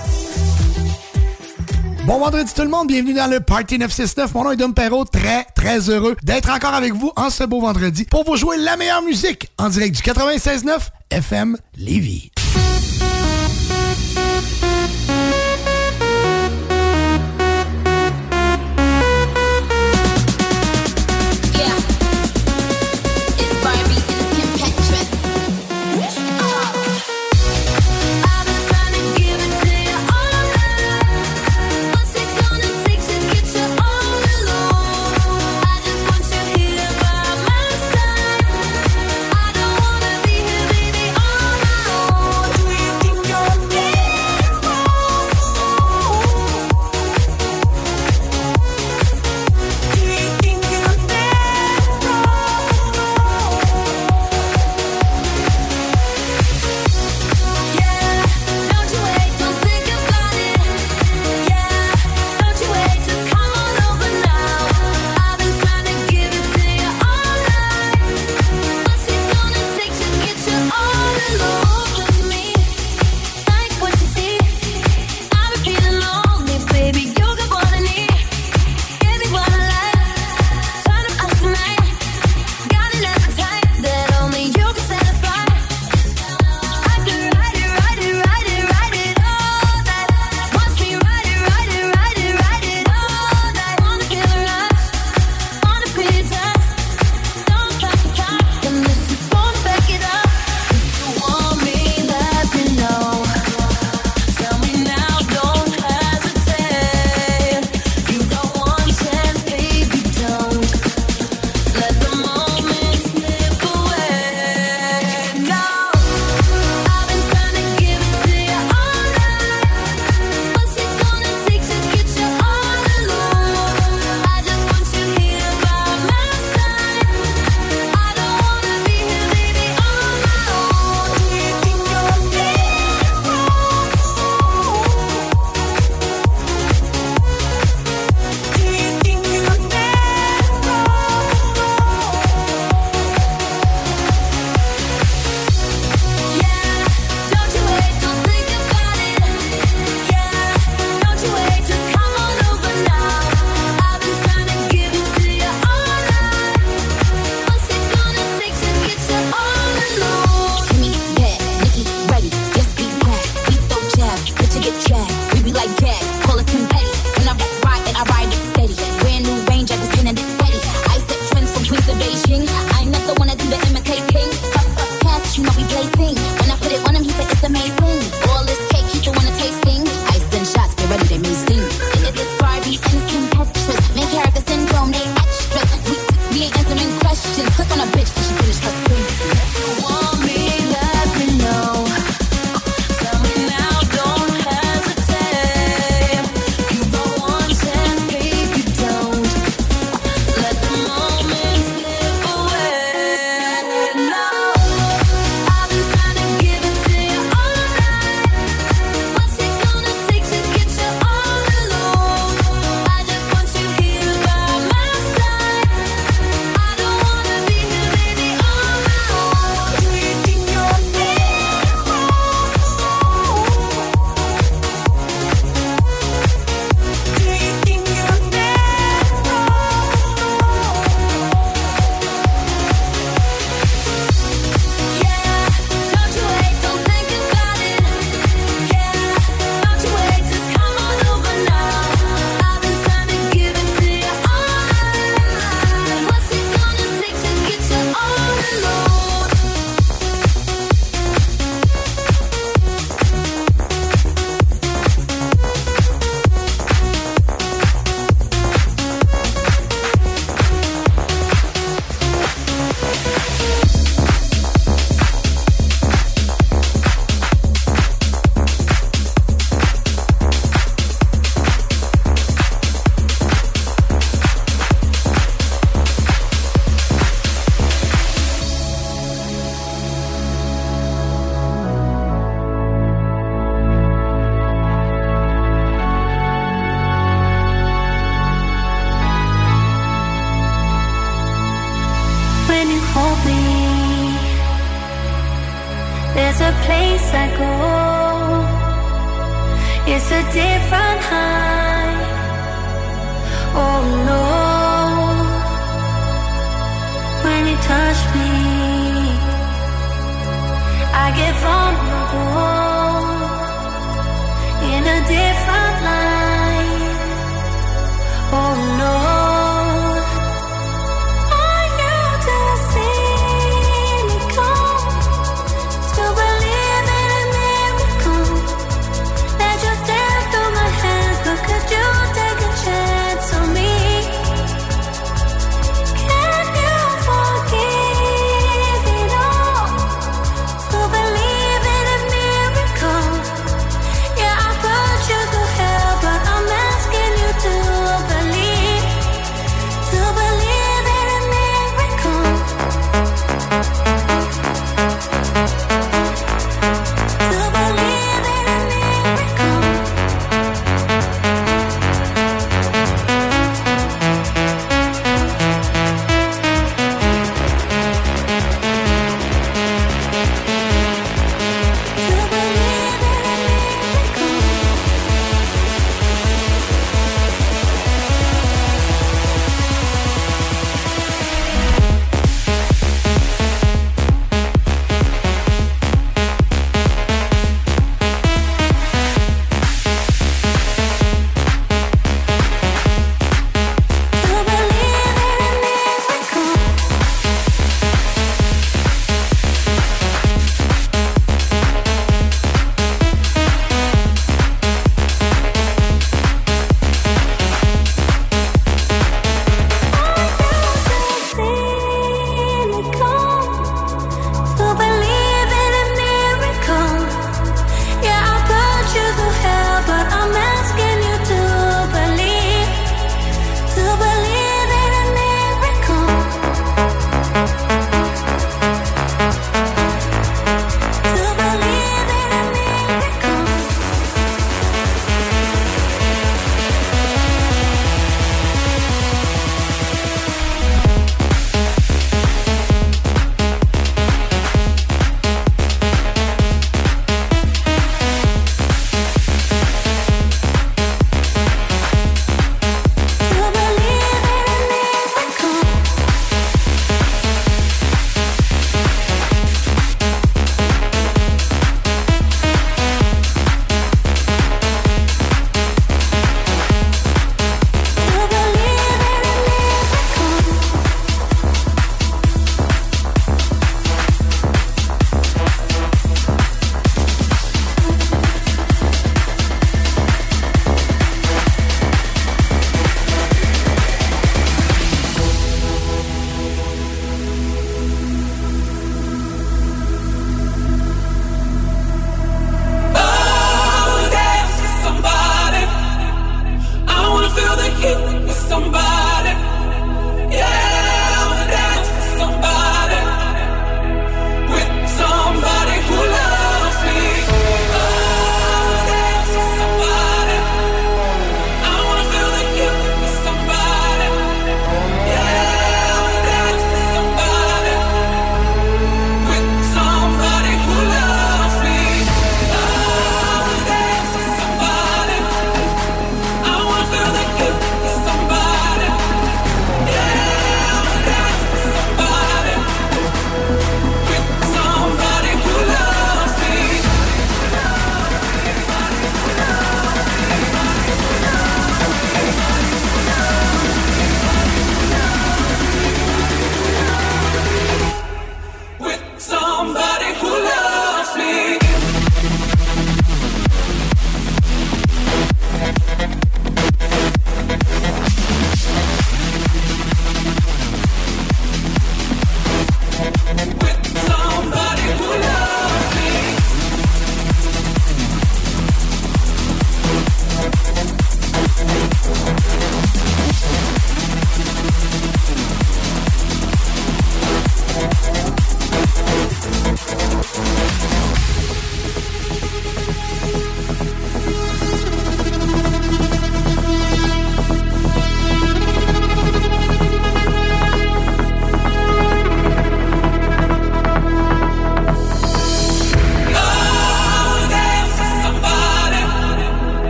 [2.06, 4.32] Bon vendredi tout le monde, bienvenue dans le Party 969.
[4.32, 7.60] Mon nom est Dom Perrault, très très heureux d'être encore avec vous en ce beau
[7.60, 10.78] vendredi pour vous jouer la meilleure musique en direct du 96.9
[11.10, 12.30] FM Lévis.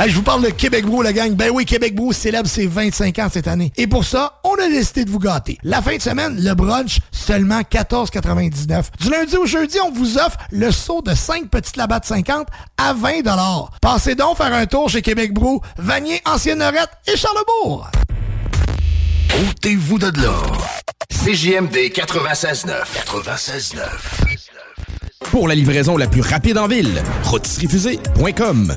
[0.00, 1.34] Hey, je vous parle de Québec Brou, la gang.
[1.34, 3.72] Ben oui, Québec Brou célèbre ses 25 ans cette année.
[3.76, 5.58] Et pour ça, on a décidé de vous gâter.
[5.64, 8.84] La fin de semaine, le brunch, seulement 14,99.
[9.00, 12.46] Du lundi au jeudi, on vous offre le saut de 5 petites labattes 50
[12.76, 13.22] à 20
[13.82, 17.90] Passez donc faire un tour chez Québec Brou, Vanier, Ancienne Norette et Charlebourg.
[19.50, 20.34] Ôtez-vous de là.
[21.10, 22.68] CJMD 96.9.
[23.04, 23.80] 96.9.
[25.32, 28.76] Pour la livraison la plus rapide en ville, rotisseriefusée.com.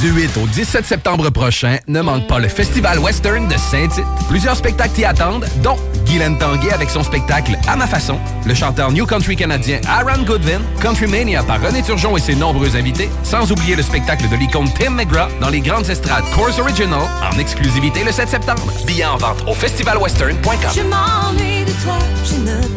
[0.00, 4.04] Du 8 au 17 septembre prochain, ne manque pas le Festival Western de Saint-Tite.
[4.28, 8.92] Plusieurs spectacles t'y attendent, dont Guylaine Tanguay avec son spectacle À ma façon, le chanteur
[8.92, 13.50] New Country canadien Aaron Goodwin, Country Mania par René Turgeon et ses nombreux invités, sans
[13.50, 17.00] oublier le spectacle de l'icône Tim McGraw dans les grandes estrades Course Original
[17.32, 18.70] en exclusivité le 7 septembre.
[18.86, 20.70] Billets en vente au festivalwestern.com.
[20.74, 22.73] Je.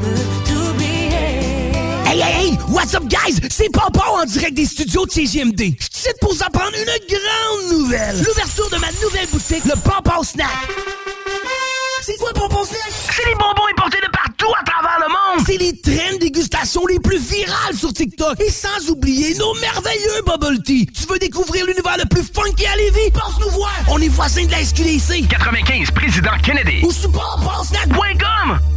[2.17, 2.57] Hey, hey, hey!
[2.69, 3.39] What's up, guys?
[3.47, 5.75] C'est Papa en direct des studios de CGMD.
[5.79, 8.17] Je suis pour vous apprendre une grande nouvelle.
[8.17, 10.47] L'ouverture de ma nouvelle boutique, le Papa Snack.
[12.01, 12.91] C'est quoi le Papa Snack?
[13.15, 15.45] C'est les bonbons importés de partout à travers le monde.
[15.45, 18.39] C'est les traînes dégustation les plus virales sur TikTok.
[18.41, 20.87] Et sans oublier nos merveilleux bubble tea.
[20.87, 23.11] Tu veux découvrir l'univers le plus funky à Lévis?
[23.13, 23.75] Pense nous voir.
[23.89, 25.27] On est voisins de la SQDC.
[25.29, 26.83] 95, Président Kennedy.
[26.83, 28.76] Ou sur papasnack.com.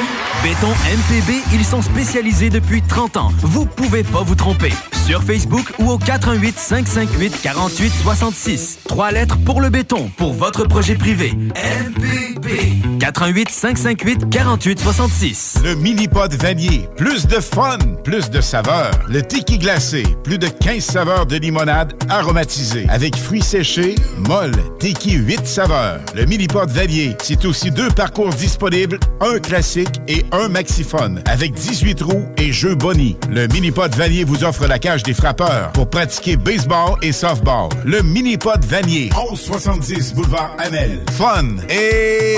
[0.43, 3.31] Béton MPB, ils sont spécialisés depuis 30 ans.
[3.41, 4.73] Vous pouvez pas vous tromper.
[5.05, 8.79] Sur Facebook ou au 418 558 48 66.
[8.87, 11.33] Trois lettres pour le béton, pour votre projet privé.
[11.33, 12.99] MPB.
[12.99, 15.59] 418 558 48 66.
[15.63, 16.87] Le mini-pod vanier.
[16.97, 18.91] Plus de fun, plus de saveurs.
[19.09, 20.03] Le tiki glacé.
[20.23, 22.87] Plus de 15 saveurs de limonade aromatisée.
[22.89, 25.99] Avec fruits séchés, molle, tiki 8 saveurs.
[26.15, 27.15] Le mini-pod vanier.
[27.21, 31.21] C'est aussi deux parcours disponibles, un classique et un maxiphone.
[31.27, 33.17] Avec 18 roues et jeux boni.
[33.29, 37.69] Le mini-pod vanier vous offre la cage des frappeurs pour pratiquer baseball et softball.
[37.85, 39.09] Le mini-pod vanier.
[39.15, 40.99] 1170 boulevard Amel.
[41.11, 42.37] Fun et...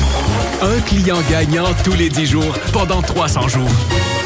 [0.63, 3.69] Un client gagnant tous les 10 jours pendant 300 jours.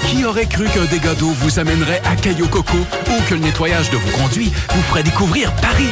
[0.09, 3.89] Qui aurait cru qu'un dégât d'eau vous amènerait à Caillou Coco ou que le nettoyage
[3.89, 5.87] de vos conduits vous ferait découvrir Paris?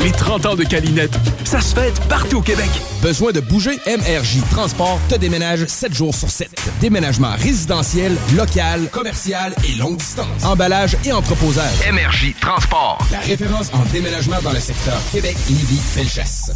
[0.00, 1.12] Les 30 ans de Calinette,
[1.44, 2.70] ça se fête partout au Québec.
[3.02, 3.80] Besoin de bouger?
[3.86, 6.48] MRJ Transport te déménage 7 jours sur 7.
[6.80, 10.44] Déménagement résidentiel, local, commercial et longue distance.
[10.44, 11.74] Emballage et entreposage.
[11.92, 12.98] MRJ Transport.
[13.10, 16.52] La référence en déménagement dans le secteur Québec-Lévis-Felchasse.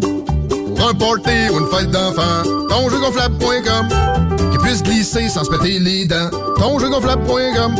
[0.00, 3.88] Pour un party ou une fête d'enfant, tonjeugonflable.com
[4.52, 6.30] Qui puisse glisser sans se péter les dents.
[6.58, 7.74] Tonjeugonflable.com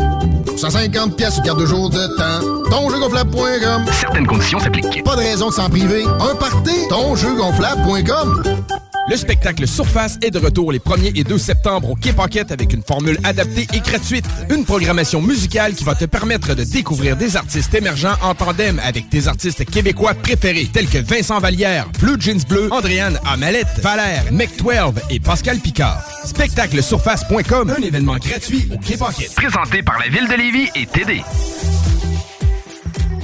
[0.57, 2.71] 150 pièces carte de jour de temps.
[2.71, 5.05] Tonjeugonflable.com Certaines conditions s'appliquent.
[5.05, 6.05] Pas de raison de s'en priver.
[6.05, 8.43] Un party, tonjeugonflable.com
[9.07, 12.73] Le spectacle Surface est de retour les 1er et 2 septembre au Quai Pocket avec
[12.73, 14.25] une formule adaptée et gratuite.
[14.49, 19.11] Une programmation musicale qui va te permettre de découvrir des artistes émergents en tandem avec
[19.11, 24.95] tes artistes québécois préférés tels que Vincent Vallière, Blue Jeans Bleu, Andréane Amalette, Valère, Mec12
[25.11, 26.03] et Pascal Picard.
[26.25, 29.35] Spectaclesurface.com, un événement gratuit au Quai Pocket.
[29.35, 31.23] Présenté par la Ville de Lévis et TD.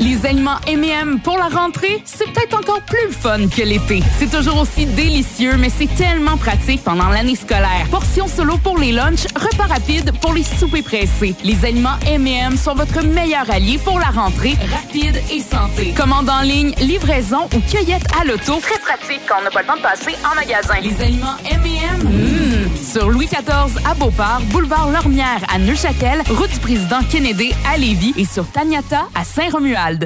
[0.01, 4.03] Les aliments M&M pour la rentrée, c'est peut-être encore plus fun que l'été.
[4.19, 7.87] C'est toujours aussi délicieux, mais c'est tellement pratique pendant l'année scolaire.
[7.91, 11.35] Portions solo pour les lunchs, repas rapides pour les soupers pressés.
[11.45, 15.93] Les aliments M&M sont votre meilleur allié pour la rentrée, rapide et santé.
[15.95, 18.59] Commande en ligne, livraison ou cueillette à l'auto.
[18.63, 20.81] Très pratique quand on n'a pas le temps de passer en magasin.
[20.83, 27.01] Les aliments M&M, sur Louis XIV à Beauport, boulevard Lormière à Neuchâtel, route du président
[27.11, 29.90] Kennedy à Lévis et sur Taniata à Saint-Romuald.
[29.91, 29.97] Le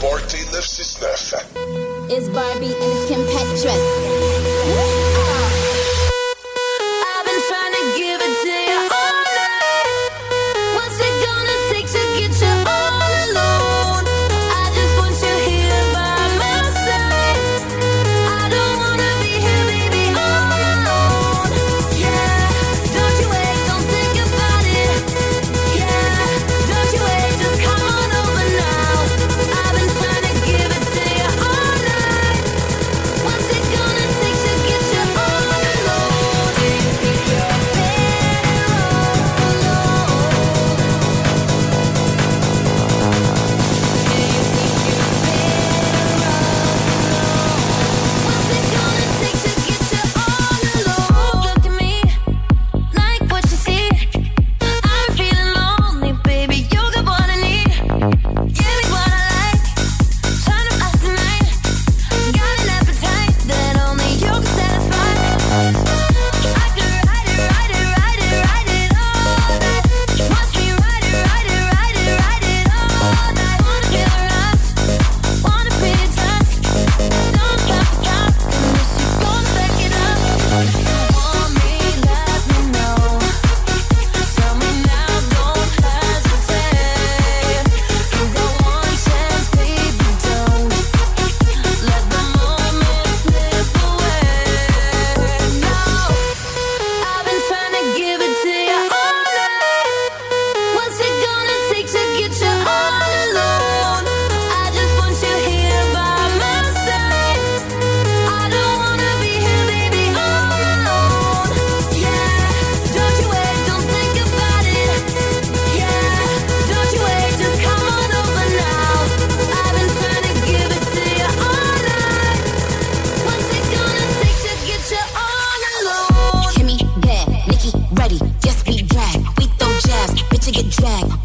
[0.00, 1.46] Party 969.
[2.10, 4.39] It's Barbie and it's Kim Petras.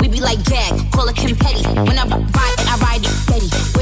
[0.02, 1.64] We be like gag, call it confetti.
[1.66, 3.75] When I ride, I ride it steady.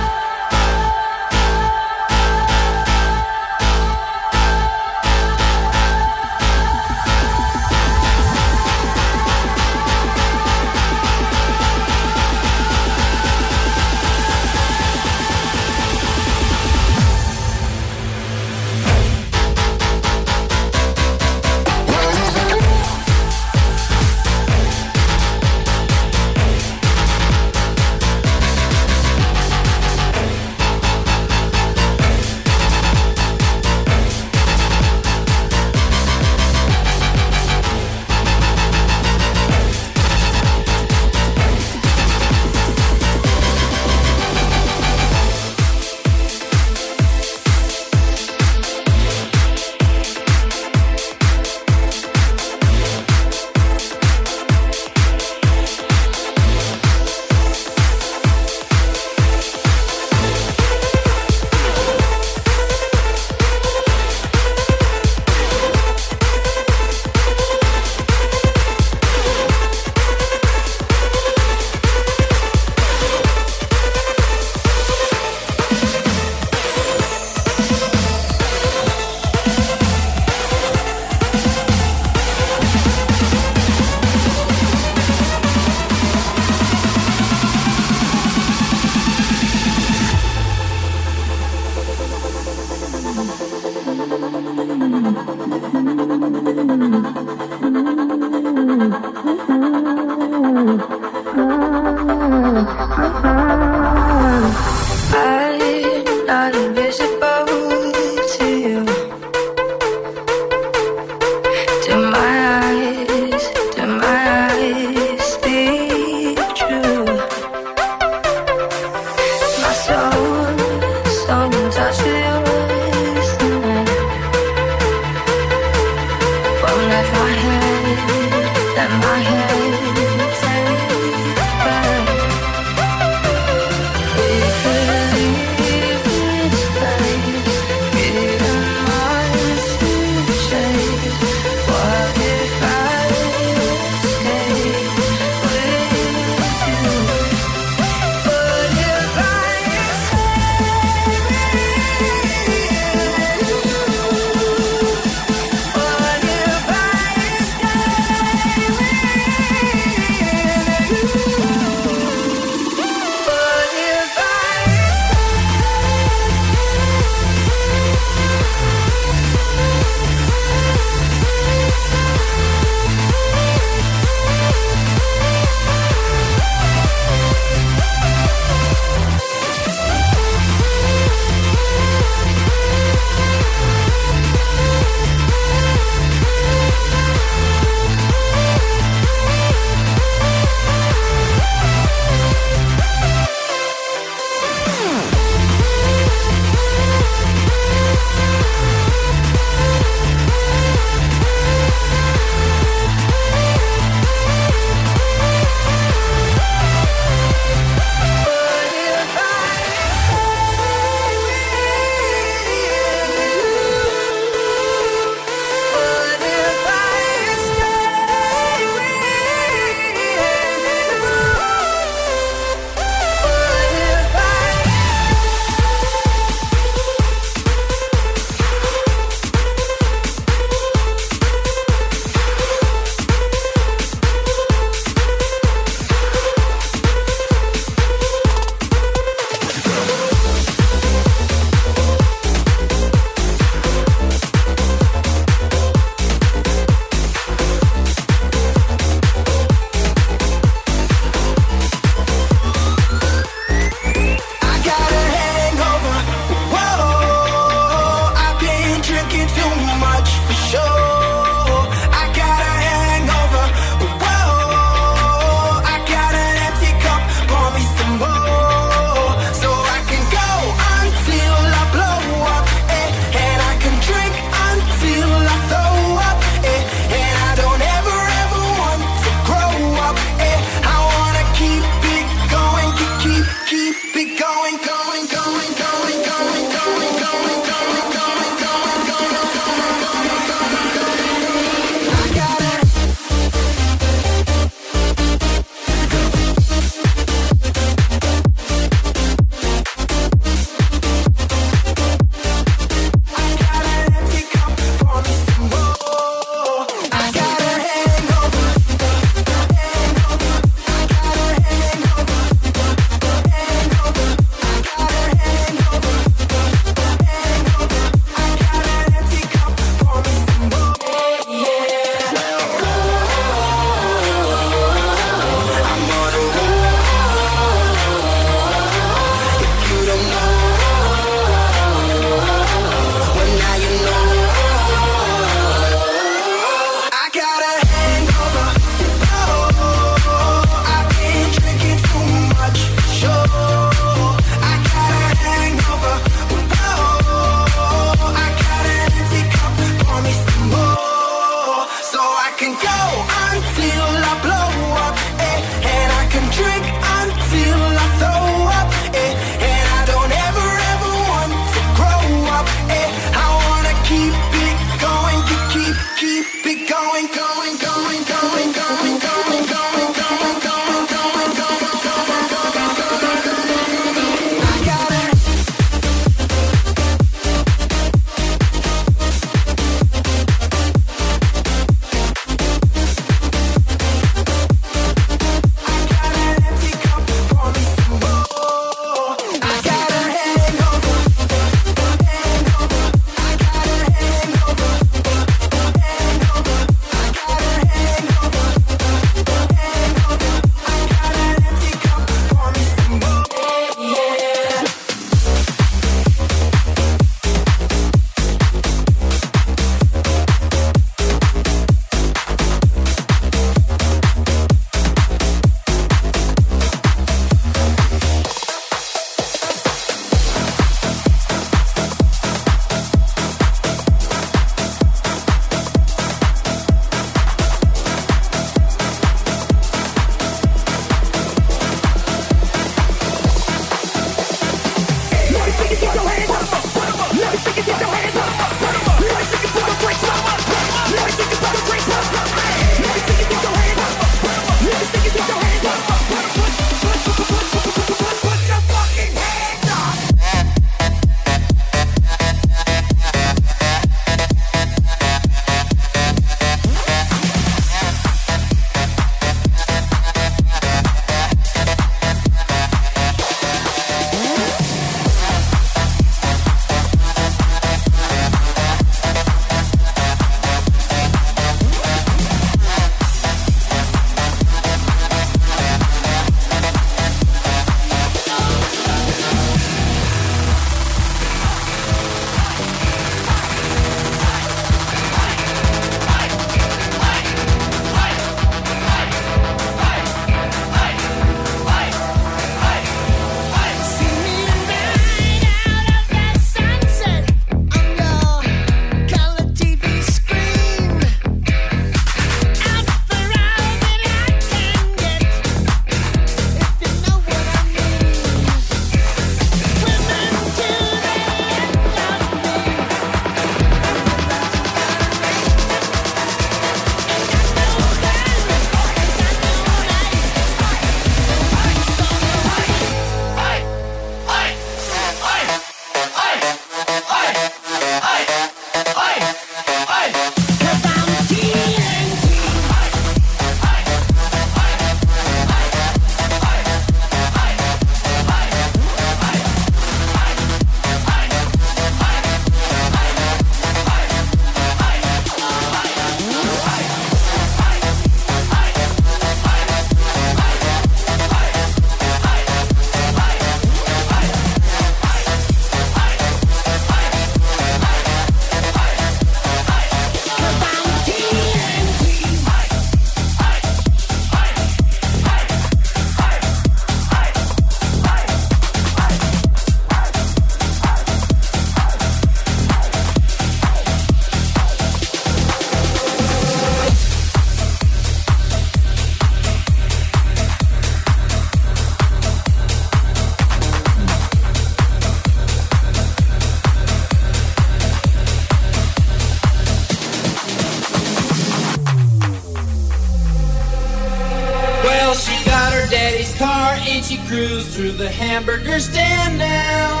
[597.76, 600.00] Through the hamburger stand now.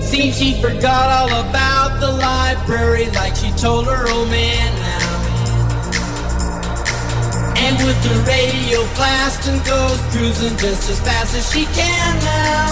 [0.00, 5.10] Seems she forgot all about the library like she told her old man now.
[7.54, 12.66] And with the radio blasting goes cruising just as fast as she can now.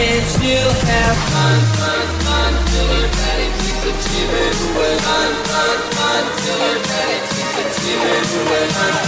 [0.00, 4.56] And she'll have fun, fun, fun till her daddy keeps achieving.
[5.04, 8.24] Fun, fun, fun till her daddy keeps achieving
[8.72, 9.07] fun,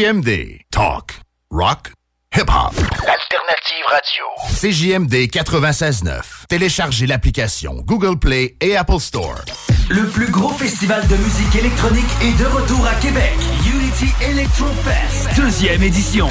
[0.00, 0.60] CJMD.
[0.70, 1.20] Talk.
[1.50, 1.92] Rock.
[2.34, 2.72] Hip-hop.
[3.06, 4.24] Alternative radio.
[4.48, 6.46] CJMD 96.9.
[6.48, 9.44] Téléchargez l'application Google Play et Apple Store.
[9.90, 13.34] Le plus gros festival de musique électronique est de retour à Québec.
[13.66, 16.28] Unity Electro Fest, deuxième édition.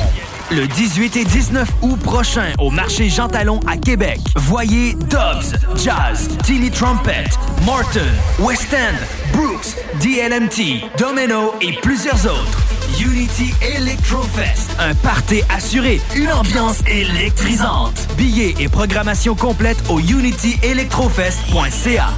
[0.49, 4.19] Le 18 et 19 août prochain au marché Jean Talon à Québec.
[4.35, 7.25] Voyez Dobbs, Jazz, Tilly Trumpet,
[7.65, 8.01] Morton,
[8.39, 8.97] West End,
[9.31, 12.78] Brooks, DLMT, Domino et plusieurs autres.
[12.99, 18.07] Unity Electro Fest, un party assuré, une ambiance électrisante.
[18.17, 22.09] Billets et programmation complète au unityelectrofest.ca.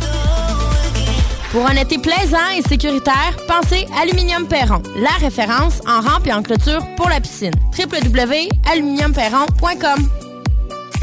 [1.51, 6.42] Pour un été plaisant et sécuritaire, pensez Aluminium Perron, la référence en rampe et en
[6.42, 7.53] clôture pour la piscine.
[7.77, 10.10] www.aluminiumperron.com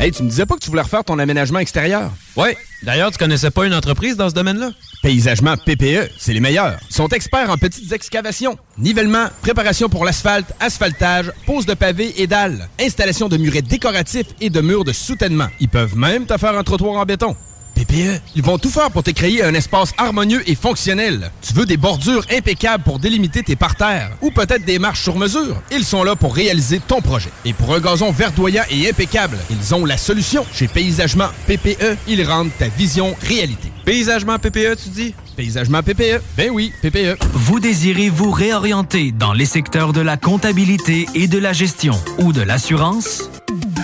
[0.01, 2.13] Hey, tu me disais pas que tu voulais refaire ton aménagement extérieur?
[2.37, 2.57] Ouais.
[2.85, 4.71] D'ailleurs, tu connaissais pas une entreprise dans ce domaine-là?
[5.02, 6.77] Paysagement PPE, c'est les meilleurs.
[6.91, 12.27] Ils sont experts en petites excavations, nivellement, préparation pour l'asphalte, asphaltage, pose de pavés et
[12.27, 15.49] dalles, installation de murets décoratifs et de murs de soutènement.
[15.60, 17.36] Ils peuvent même te faire un trottoir en béton.
[17.79, 21.31] PPE, ils vont tout faire pour te créer un espace harmonieux et fonctionnel.
[21.43, 25.63] Tu veux des bordures impeccables pour délimiter tes parterres ou peut-être des marches sur mesure?
[25.71, 27.31] Ils sont là pour réaliser ton projet.
[27.45, 30.45] Et pour un gazon verdoyant et impeccable, ils ont la solution.
[30.53, 33.71] Chez Paysagement PPE, ils rendent ta vision réalité.
[33.85, 35.15] Paysagement PPE, tu dis?
[35.37, 36.21] Paysagement PPE.
[36.37, 37.17] Ben oui, PPE.
[37.33, 42.33] Vous désirez vous réorienter dans les secteurs de la comptabilité et de la gestion ou
[42.33, 43.31] de l'assurance?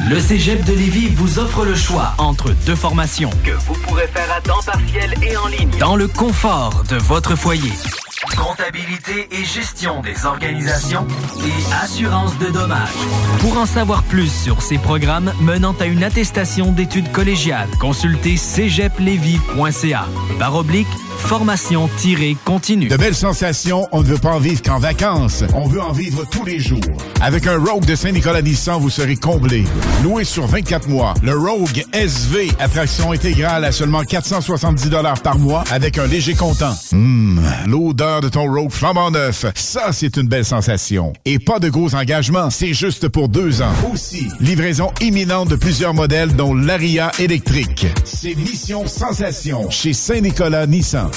[0.09, 4.31] Le Cégep de Lévis vous offre le choix entre deux formations que vous pourrez faire
[4.37, 7.73] à temps partiel et en ligne dans le confort de votre foyer.
[8.33, 11.07] Comptabilité et gestion des organisations
[11.45, 12.89] et assurance de dommages.
[13.41, 20.07] Pour en savoir plus sur ces programmes menant à une attestation d'études collégiales, consultez cégeplevy.ca.
[20.39, 20.89] Barre oblique,
[21.19, 22.89] formation-continue.
[22.89, 25.45] De belles sensations, on ne veut pas en vivre qu'en vacances.
[25.55, 26.81] On veut en vivre tous les jours.
[27.21, 29.65] Avec un Rogue de Saint-Nicolas Nissan, vous serez comblé.
[30.03, 34.91] Loué sur 24 mois, le Rogue SV, attraction intégrale à seulement 470
[35.23, 36.75] par mois avec un léger comptant.
[36.93, 41.13] Hum, l'odeur de ton Rogue flambant neuf, ça c'est une belle sensation.
[41.25, 43.73] Et pas de gros engagements, c'est juste pour deux ans.
[43.93, 47.87] Aussi, livraison imminente de plusieurs modèles dont l'Aria électrique.
[48.05, 51.11] C'est Mission Sensation chez Saint-Nicolas Nissan.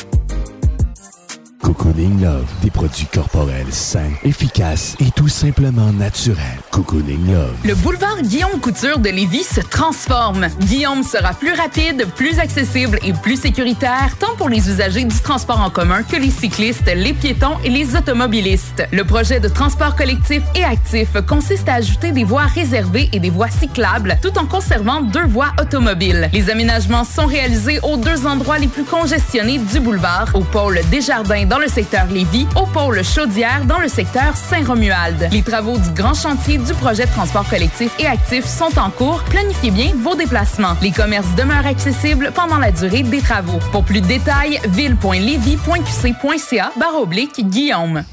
[1.61, 6.59] Cocooning Love, des produits corporels sains, efficaces et tout simplement naturels.
[6.71, 7.55] Cocooning Love.
[7.65, 10.47] Le boulevard Guillaume Couture de Lévis se transforme.
[10.61, 15.59] Guillaume sera plus rapide, plus accessible et plus sécuritaire, tant pour les usagers du transport
[15.59, 18.83] en commun que les cyclistes, les piétons et les automobilistes.
[18.91, 23.31] Le projet de transport collectif et actif consiste à ajouter des voies réservées et des
[23.31, 26.29] voies cyclables, tout en conservant deux voies automobiles.
[26.33, 31.46] Les aménagements sont réalisés aux deux endroits les plus congestionnés du boulevard, au pôle Desjardins
[31.47, 35.29] dans le secteur Lévis, au pôle Chaudière dans le secteur Saint-Romuald.
[35.31, 39.23] Les travaux du grand chantier du projet de transport collectif et actif sont en cours.
[39.29, 40.75] Planifiez bien vos déplacements.
[40.81, 43.59] Les commerces demeurent accessibles pendant la durée des travaux.
[43.71, 48.03] Pour plus de détails, ville.levy.qc.ca barre oblique Guillaume.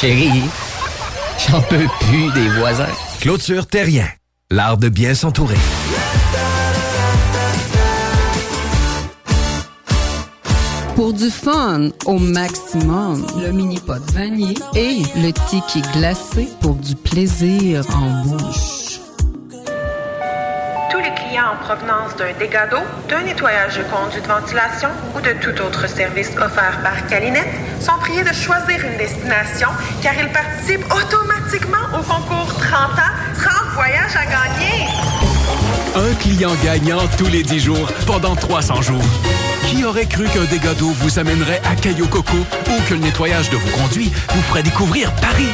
[0.00, 0.42] Chérie,
[1.48, 2.86] j'en peux plus des voisins.
[3.20, 4.08] Clôture Terrien,
[4.50, 5.58] l'art de bien s'entourer.
[11.00, 17.86] Pour du fun au maximum, le mini-pot vanille et le tiki glacé pour du plaisir
[17.96, 19.00] en bouche.
[20.90, 25.22] Tous les clients en provenance d'un dégât d'eau, d'un nettoyage de conduits de ventilation ou
[25.22, 27.48] de tout autre service offert par Calinette
[27.80, 29.68] sont priés de choisir une destination
[30.02, 34.86] car ils participent automatiquement au concours 30 ans, 30 voyages à gagner.
[35.96, 39.39] Un client gagnant tous les 10 jours pendant 300 jours.
[39.68, 43.50] Qui aurait cru qu'un dégât d'eau vous amènerait à Caillou Coco ou que le nettoyage
[43.50, 45.48] de vos conduits vous ferait découvrir Paris?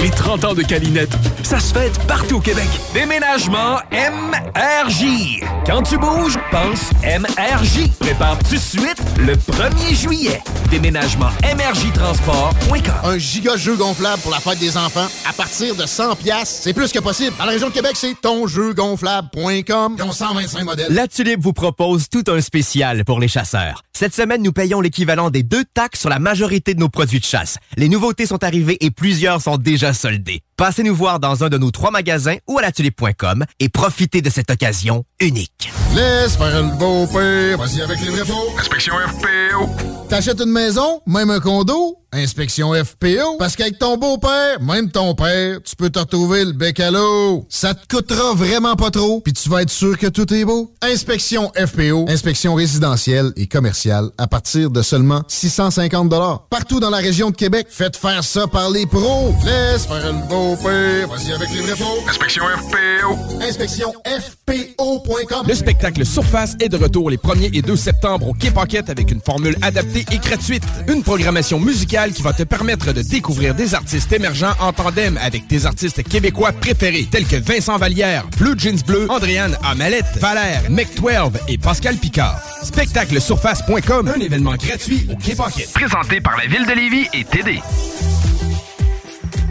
[0.00, 2.68] Les 30 ans de Calinette, ça se fête partout au Québec.
[2.92, 5.40] Déménagement MRJ.
[5.64, 7.88] Quand tu bouges, pense MRJ.
[8.00, 10.42] Prépare tout de suite le 1er juillet.
[10.70, 12.94] Déménagement MRJtransport.com.
[13.04, 16.74] Un giga jeu gonflable pour la fête des enfants à partir de 100 pièces, c'est
[16.74, 17.34] plus que possible.
[17.38, 19.94] Dans la région de Québec, c'est tonjeugonflable.com.
[19.96, 20.92] Ils ont 125 modèles.
[20.92, 23.53] La Tulipe vous propose tout un spécial pour les chasseurs.
[23.92, 27.24] Cette semaine, nous payons l'équivalent des deux taxes sur la majorité de nos produits de
[27.24, 27.58] chasse.
[27.76, 30.42] Les nouveautés sont arrivées et plusieurs sont déjà soldées.
[30.56, 34.30] Passez nous voir dans un de nos trois magasins ou à latulipe.com et profitez de
[34.30, 35.72] cette occasion unique.
[35.96, 38.54] Laisse faire le beau père, vas-y avec les vrais faux.
[38.58, 39.68] Inspection FPO.
[40.08, 43.36] T'achètes une maison, même un condo, inspection FPO.
[43.38, 47.46] Parce qu'avec ton beau-père, même ton père, tu peux te retrouver le bec à l'eau.
[47.48, 50.72] Ça te coûtera vraiment pas trop, puis tu vas être sûr que tout est beau.
[50.82, 56.12] Inspection FPO, inspection résidentielle et commerciale à partir de seulement 650
[56.50, 59.34] Partout dans la région de Québec, faites faire ça par les pros.
[59.44, 62.04] Laisse faire le beau-père, vas-y avec les vrais faux.
[62.08, 63.42] Inspection FPO.
[63.42, 65.46] Inspection FPO.com.
[65.46, 69.10] Le spectacle Surface est de retour les 1er et 2 septembre au Quai Paquette avec
[69.10, 70.64] une formule adaptée et gratuite.
[70.88, 75.48] Une programmation musicale qui va te permettre de découvrir des artistes émergents en tandem avec
[75.48, 81.32] tes artistes québécois préférés tels que Vincent Vallière, Blue Jeans Bleu, Andréane Amalette, Valère, Mec12
[81.48, 82.40] et Pascal Picard.
[82.62, 85.72] Spectaclesurface.com, un événement gratuit au Quai Paquette.
[85.72, 87.60] Présenté par la Ville de Lévis et TD.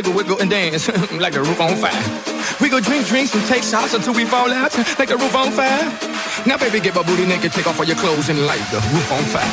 [0.00, 0.88] jiggle, wiggle, and dance
[1.20, 1.92] like the roof on fire.
[2.60, 5.52] We go drink drinks and take shots until we fall out like the roof on
[5.52, 5.84] fire.
[6.46, 9.12] Now, baby, get my booty naked, take off all your clothes and light the roof
[9.12, 9.44] on fire.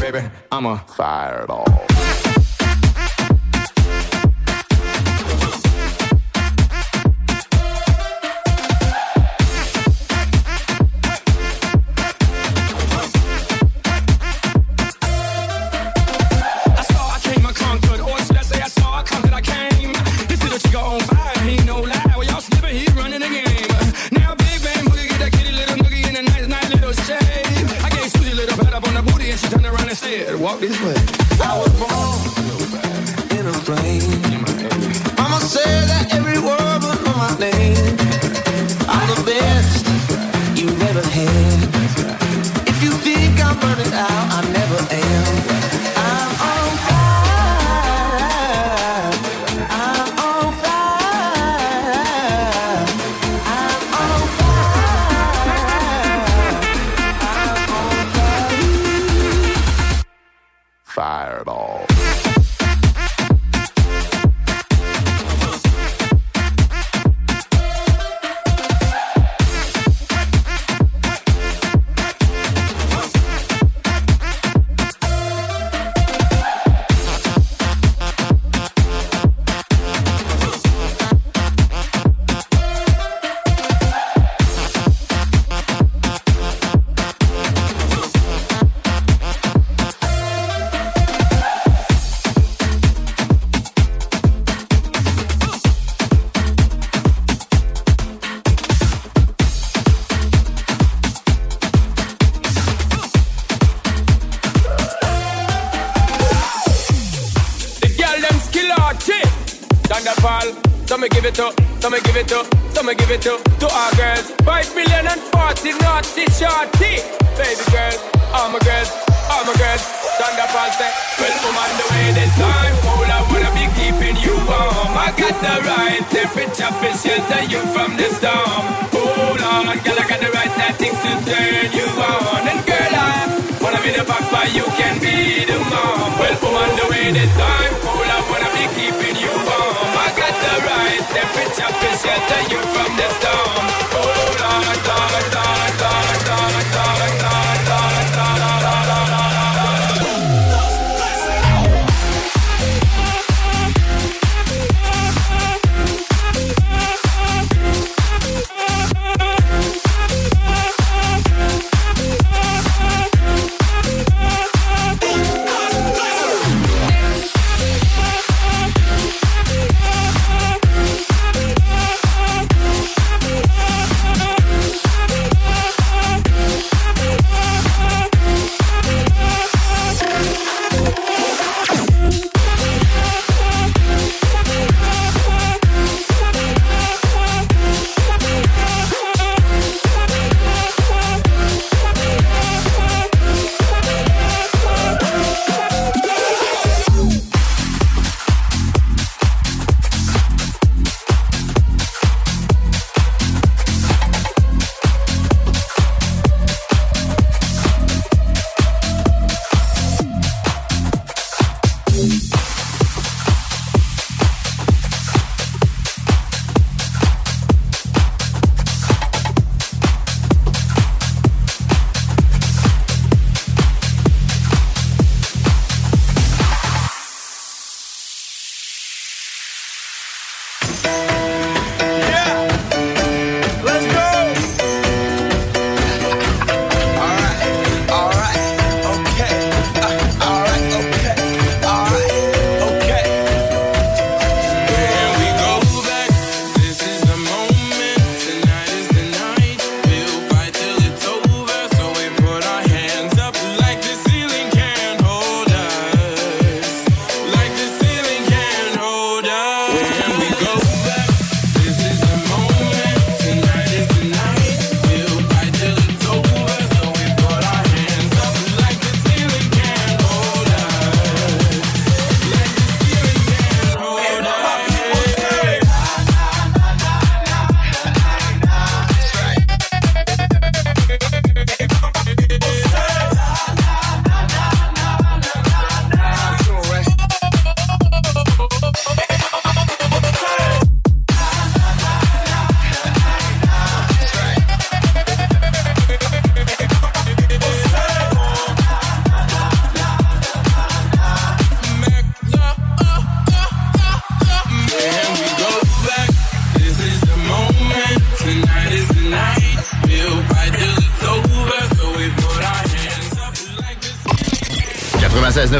[0.00, 2.03] Baby, I'm a fireball.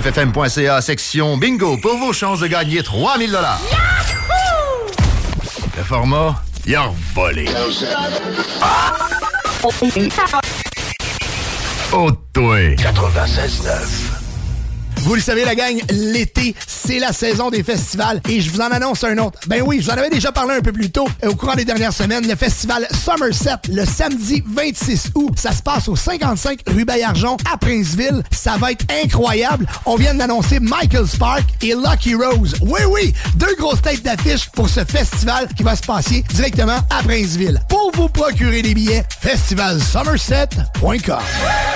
[0.05, 3.60] 969fm.ca, section bingo, pour vos chances de gagner 3000 dollars.
[5.76, 7.47] Le format, il a volé.
[11.92, 12.58] Oh, toi.
[12.76, 14.24] 96.9.
[15.05, 18.70] Vous le savez, la gang, l'été, c'est la saison des festivals et je vous en
[18.70, 19.39] annonce un autre.
[19.47, 21.55] Ben oui, je vous en avais déjà parlé un peu plus tôt euh, au courant
[21.55, 22.26] des dernières semaines.
[22.26, 27.58] Le festival Somerset, le samedi 26 août, ça se passe au 55 rue Bayarjon à
[27.58, 28.23] Princeville.
[28.31, 29.66] Ça va être incroyable.
[29.84, 32.55] On vient d'annoncer Michael Spark et Lucky Rose.
[32.62, 37.02] Oui, oui, deux grosses têtes d'affiche pour ce festival qui va se passer directement à
[37.02, 37.60] Princeville.
[37.68, 41.74] Pour vous procurer des billets, festivalsomerset.com.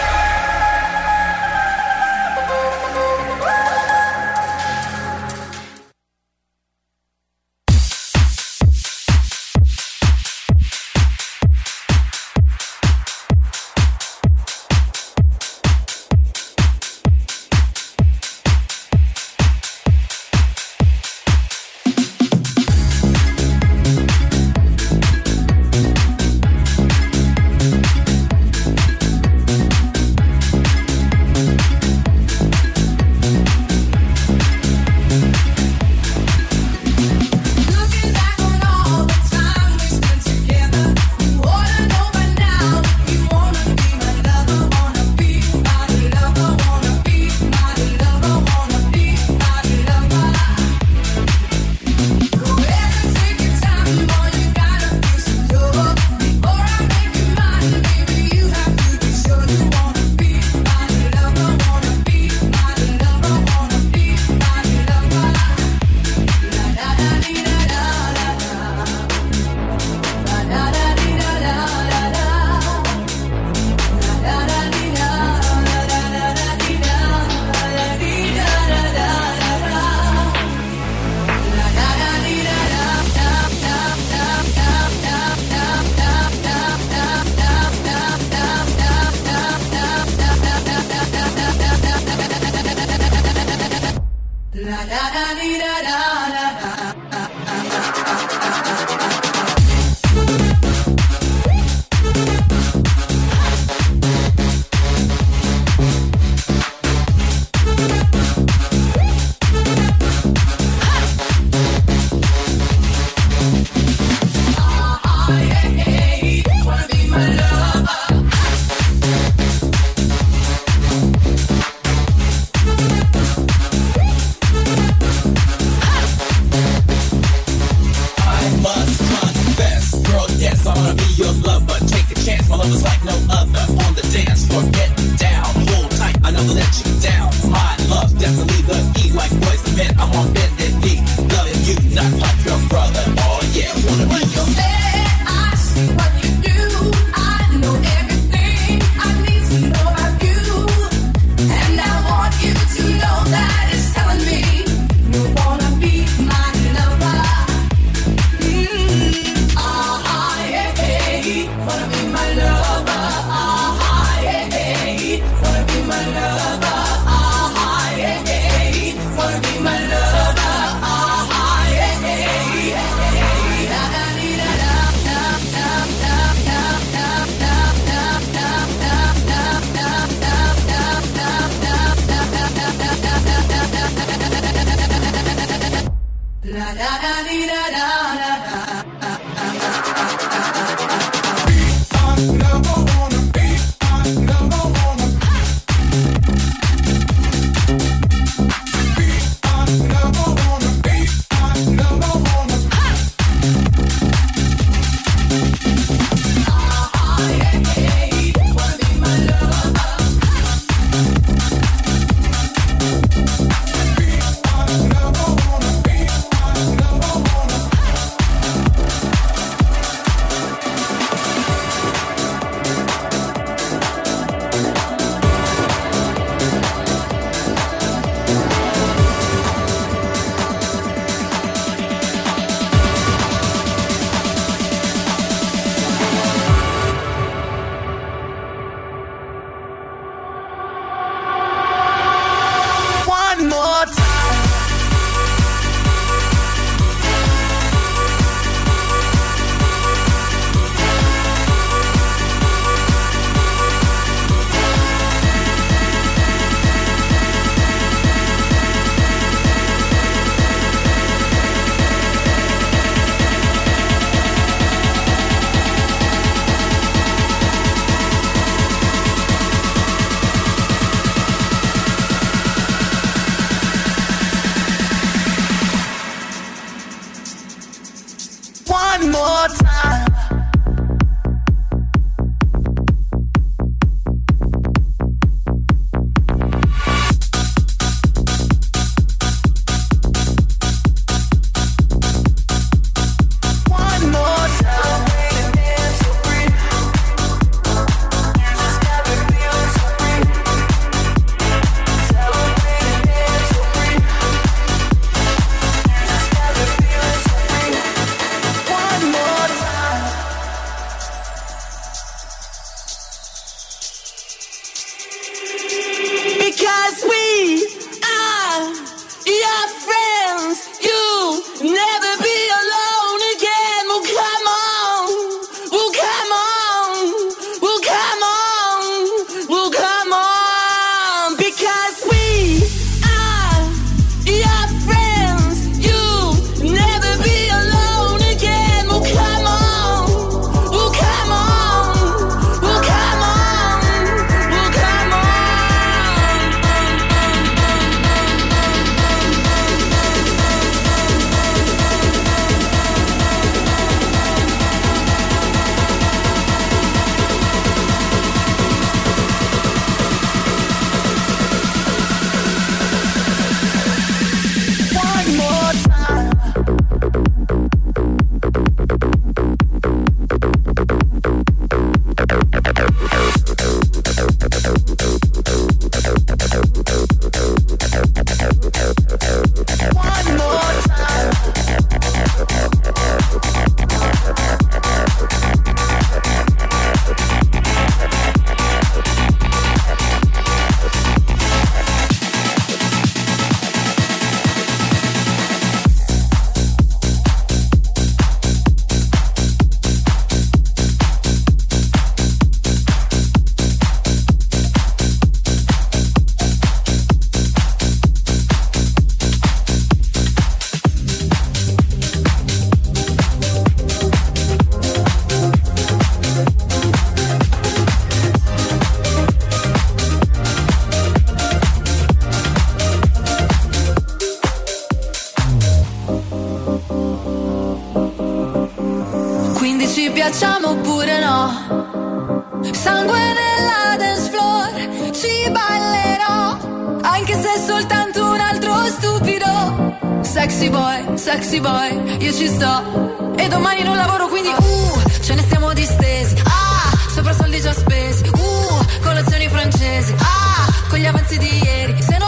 [440.28, 443.34] Sexy boy, sexy boy, io ci sto.
[443.36, 446.34] E domani non lavoro quindi, uh, ce ne stiamo distesi.
[446.44, 448.28] Ah, sopra soldi già spesi.
[448.28, 450.15] Uh, colazioni francesi.
[450.18, 451.97] Ah, con gli avanzi di ieri.
[452.02, 452.27] Se non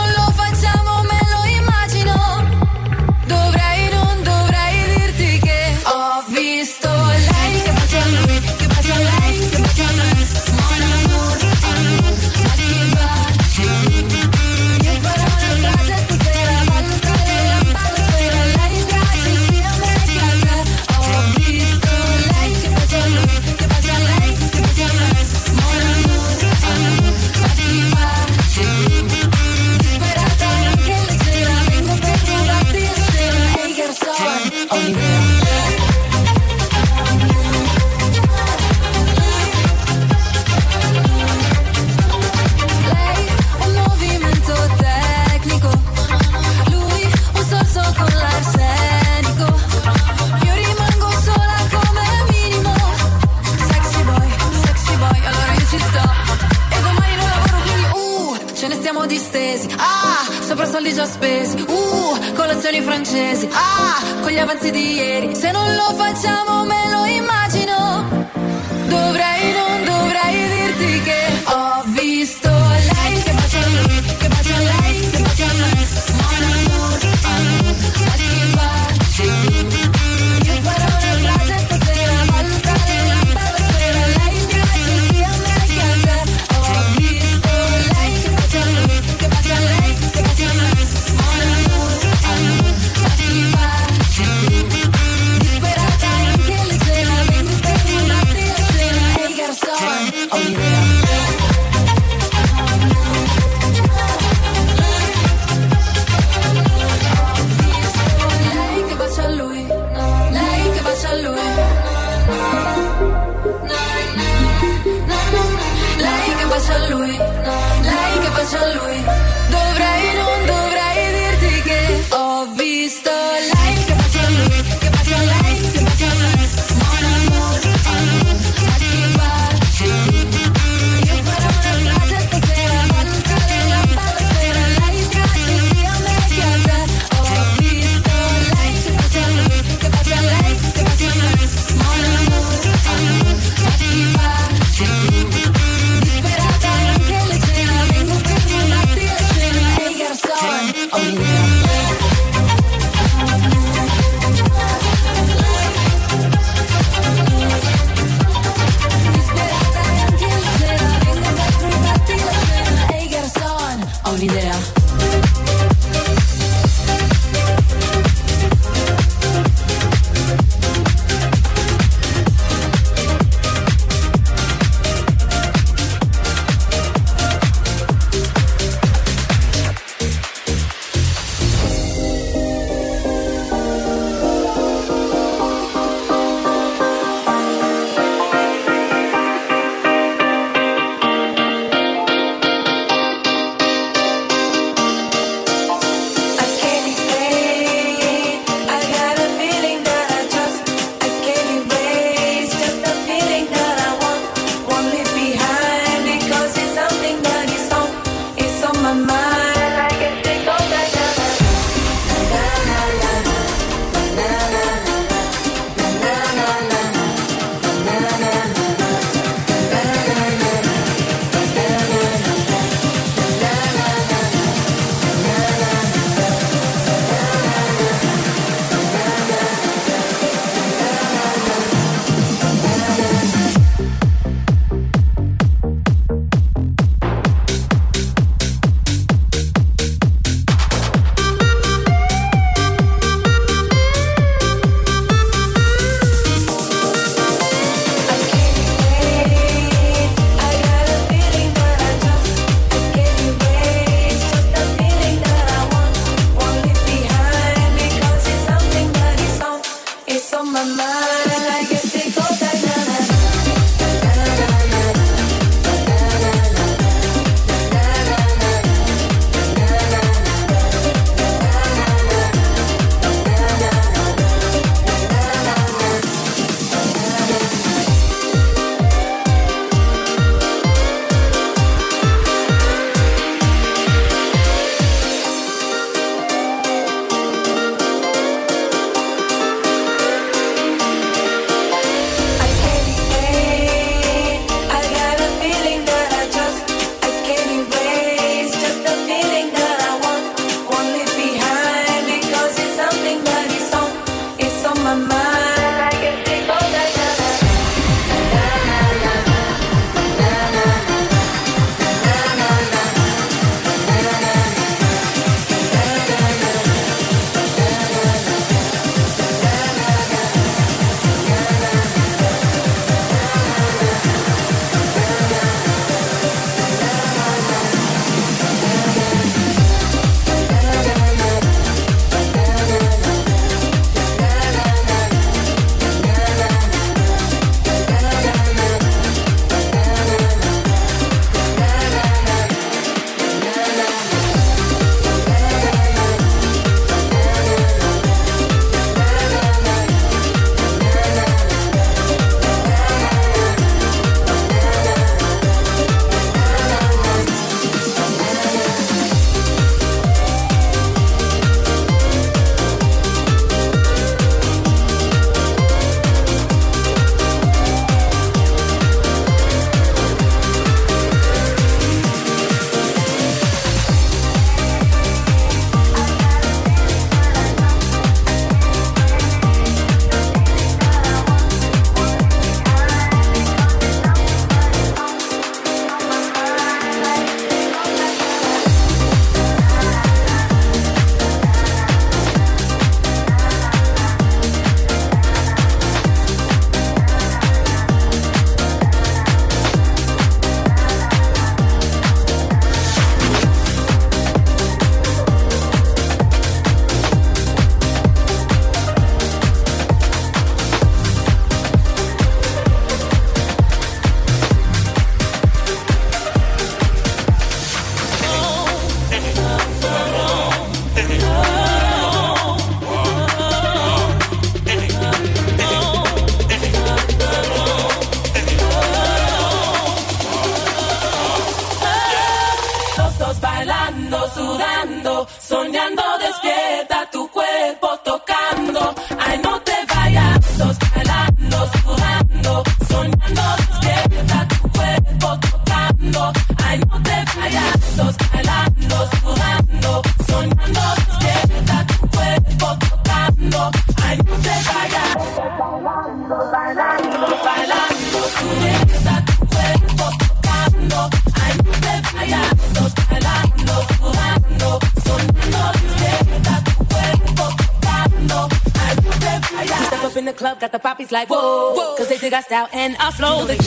[472.53, 473.60] out and I flow the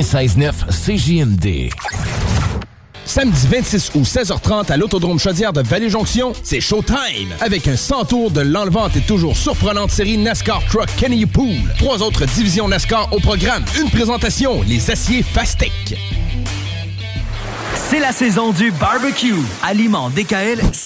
[0.00, 1.70] 96.9 CJMD.
[3.04, 7.28] Samedi 26 août 16h30 à l'Autodrome Chaudière de Vallée-Jonction, c'est Showtime!
[7.40, 11.56] Avec un 100 tours de l'enlevante et toujours surprenante série NASCAR Truck Kenny Pool.
[11.78, 13.62] Trois autres divisions NASCAR au programme.
[13.78, 15.72] Une présentation, les aciers Fastec.
[17.74, 19.34] C'est la saison du barbecue.
[19.62, 20.60] Aliment DKL,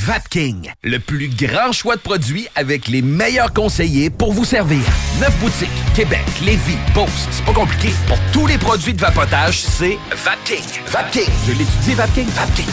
[0.00, 4.78] Vapking, le plus grand choix de produits avec les meilleurs conseillers pour vous servir.
[5.20, 7.90] Neuf boutiques, Québec, Lévis, Beauce, c'est pas compliqué.
[8.06, 10.62] Pour tous les produits de vapotage, c'est Vapking.
[10.86, 12.66] Vapking, je l'étudie, Vapking, Vapking.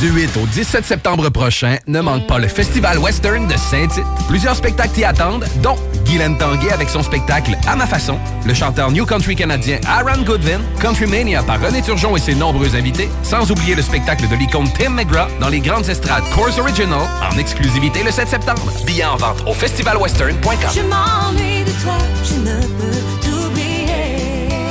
[0.00, 4.04] Du 8 au 17 septembre prochain, ne manque pas le Festival Western de Saint-Tite.
[4.28, 8.16] Plusieurs spectacles t'y attendent, dont Guylaine Tanguay avec son spectacle À ma façon,
[8.46, 12.76] le chanteur New Country canadien Aaron Goodwin, Country Mania par René Turgeon et ses nombreux
[12.76, 17.08] invités, sans oublier le spectacle de l'icône Tim McGraw dans les grandes estrades Course Original
[17.22, 18.70] en exclusivité le 7 septembre.
[18.84, 20.68] Billets en vente au festivalwestern.com.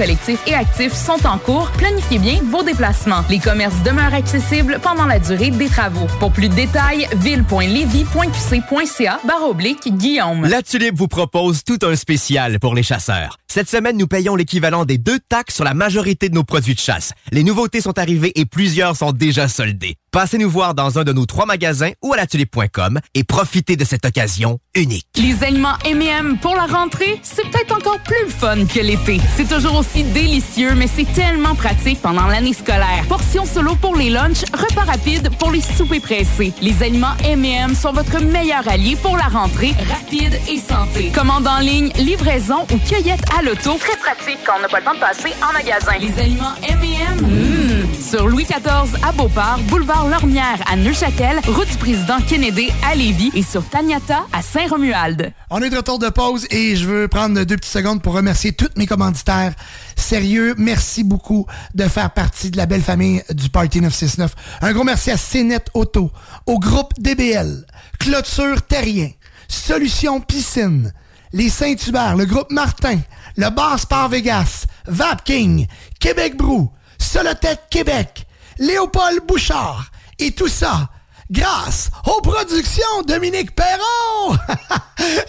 [0.00, 1.70] collectif et actif sont en cours.
[1.72, 3.22] Planifiez bien vos déplacements.
[3.28, 6.06] Les commerces demeurent accessibles pendant la durée des travaux.
[6.18, 10.46] Pour plus de détails, ville.levy.qc.ca barre oblique Guillaume.
[10.46, 13.36] La Tulipe vous propose tout un spécial pour les chasseurs.
[13.46, 16.80] Cette semaine, nous payons l'équivalent des deux taxes sur la majorité de nos produits de
[16.80, 17.12] chasse.
[17.30, 19.96] Les nouveautés sont arrivées et plusieurs sont déjà soldées.
[20.12, 23.84] Passez nous voir dans un de nos trois magasins ou à latulipe.com et profitez de
[23.84, 25.06] cette occasion unique.
[25.14, 29.20] Les aliments M&M pour la rentrée, c'est peut-être encore plus fun que l'été.
[29.36, 33.04] C'est toujours aussi délicieux, mais c'est tellement pratique pendant l'année scolaire.
[33.08, 36.52] Portions solo pour les lunchs, repas rapides pour les soupers pressés.
[36.60, 41.12] Les aliments M&M sont votre meilleur allié pour la rentrée rapide et santé.
[41.14, 43.78] Commande en ligne, livraison ou cueillette à l'auto.
[43.78, 45.92] Très pratique quand on n'a pas le temps de passer en magasin.
[46.00, 51.76] Les aliments M&M, mmh, sur Louis XIV à Beauport, boulevard Lormière à Neuchâtel, route du
[51.76, 55.32] président Kennedy à Lévis et sur Taniata à Saint-Romuald.
[55.50, 58.52] On est de retour de pause et je veux prendre deux petites secondes pour remercier
[58.52, 59.52] tous mes commanditaires.
[59.96, 64.34] Sérieux, merci beaucoup de faire partie de la belle famille du Party 969.
[64.62, 66.10] Un gros merci à CNET Auto,
[66.46, 67.66] au groupe DBL,
[67.98, 69.10] Clôture Terrien,
[69.48, 70.92] Solution Piscine,
[71.32, 72.98] les Saint-Hubert, le groupe Martin,
[73.36, 75.66] le Bar Sport Vegas, Vapking,
[75.98, 78.26] Québec Brou, Solotech Québec,
[78.60, 80.90] Léopold Bouchard et tout ça
[81.30, 84.36] grâce aux productions Dominique Perron.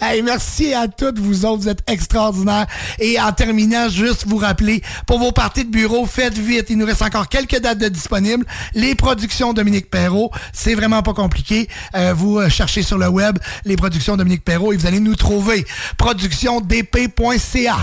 [0.02, 2.66] hey, merci à toutes vous autres, vous êtes extraordinaires.
[2.98, 6.86] Et en terminant, juste vous rappeler, pour vos parties de bureau, faites vite, il nous
[6.86, 8.44] reste encore quelques dates de disponibles.
[8.74, 11.68] Les productions Dominique Perrault, c'est vraiment pas compliqué.
[11.94, 15.16] Euh, vous euh, cherchez sur le web les productions Dominique Perrault et vous allez nous
[15.16, 15.64] trouver.
[15.96, 17.76] Productiondp.ca.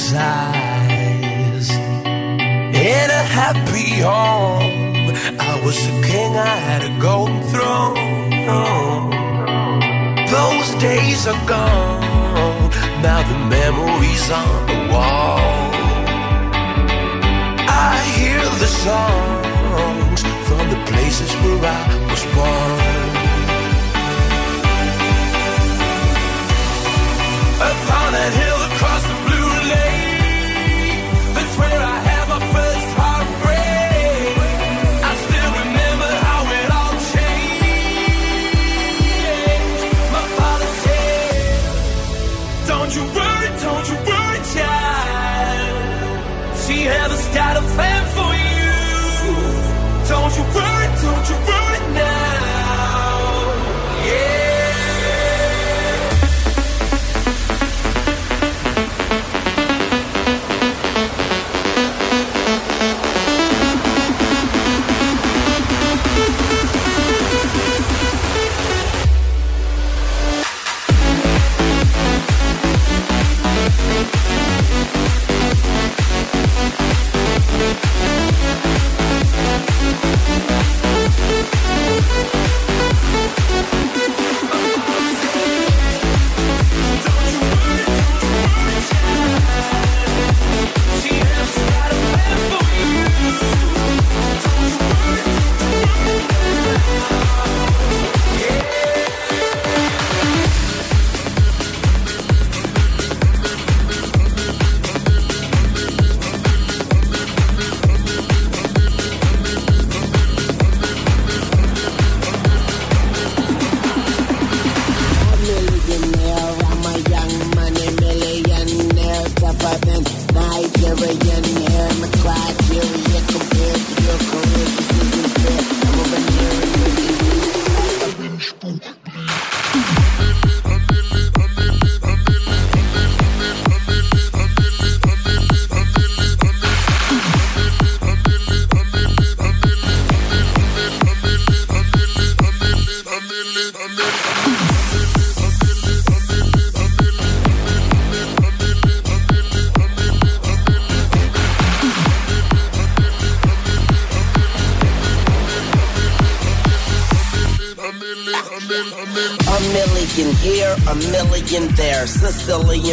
[0.00, 0.59] outside.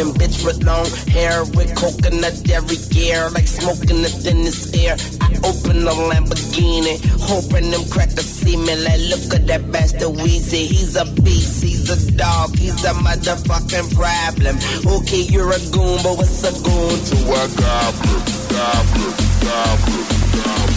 [0.06, 4.96] Bitch with long hair with coconut every gear, like smoking the thinnest air.
[5.20, 8.76] I open a Lamborghini, hoping them crackers see me.
[8.76, 10.66] Like, look at that bastard Weezy.
[10.70, 14.56] He's a beast, he's a dog, he's a motherfucking problem.
[14.86, 18.22] Okay, you're a goon, but what's a goon to a goblin?
[18.54, 20.67] Goblin, goblin, goblin.